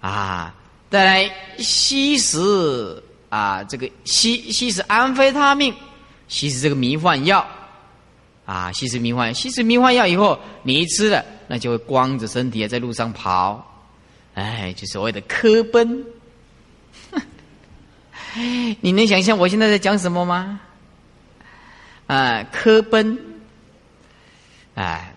[0.00, 0.54] 啊。
[0.88, 5.74] 再来吸食啊，这个吸吸食安非他命，
[6.28, 7.46] 吸食这个迷幻药
[8.46, 13.84] 啊，吸食迷幻吸食迷幻药以后，你一吃了，那就会光着身体在路上跑，
[14.34, 16.02] 哎，就所谓的科奔。
[18.80, 20.60] 你能想象我现在在讲什么吗？
[22.08, 23.18] 啊，科奔，
[24.74, 25.14] 哎，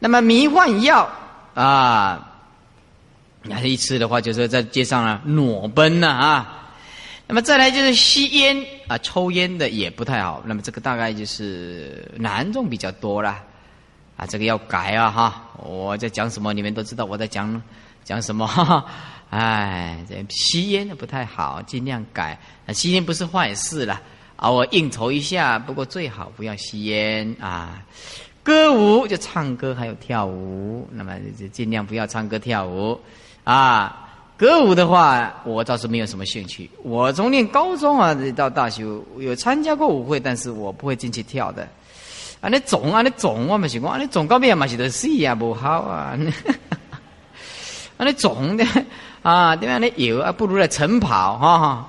[0.00, 1.08] 那么迷幻药
[1.54, 2.32] 啊，
[3.42, 6.60] 你一吃的话，就是在街上啊裸奔呐啊。
[7.26, 10.42] 那么再来就是吸烟啊，抽烟的也不太好。
[10.44, 13.40] 那么这个大概就是男众比较多了
[14.16, 15.42] 啊，这个要改啊哈。
[15.62, 17.62] 我在讲什么，你们都知道我在讲
[18.02, 18.46] 讲什么。
[18.46, 18.84] 哈哈。
[19.30, 22.38] 哎，这吸烟的不太好，尽量改。
[22.72, 24.00] 吸烟不是坏事了。
[24.44, 27.82] 偶尔应酬一下，不过最好不要吸烟啊。
[28.42, 33.00] 歌舞就唱歌，还有跳舞，那么就尽量不要唱歌跳舞
[33.42, 34.00] 啊。
[34.36, 36.68] 歌舞的话，我倒是没有什么兴趣。
[36.82, 38.84] 我从念高中啊到大学
[39.18, 41.66] 有参加过舞会，但是我不会进去跳的。
[42.40, 46.18] 啊，你总啊，你总我们习惯，你总高边嘛是得死啊，不好啊。
[47.96, 48.66] 啊，你总的
[49.22, 49.78] 啊，对吧？
[49.78, 51.88] 你有啊，不如来晨跑哈。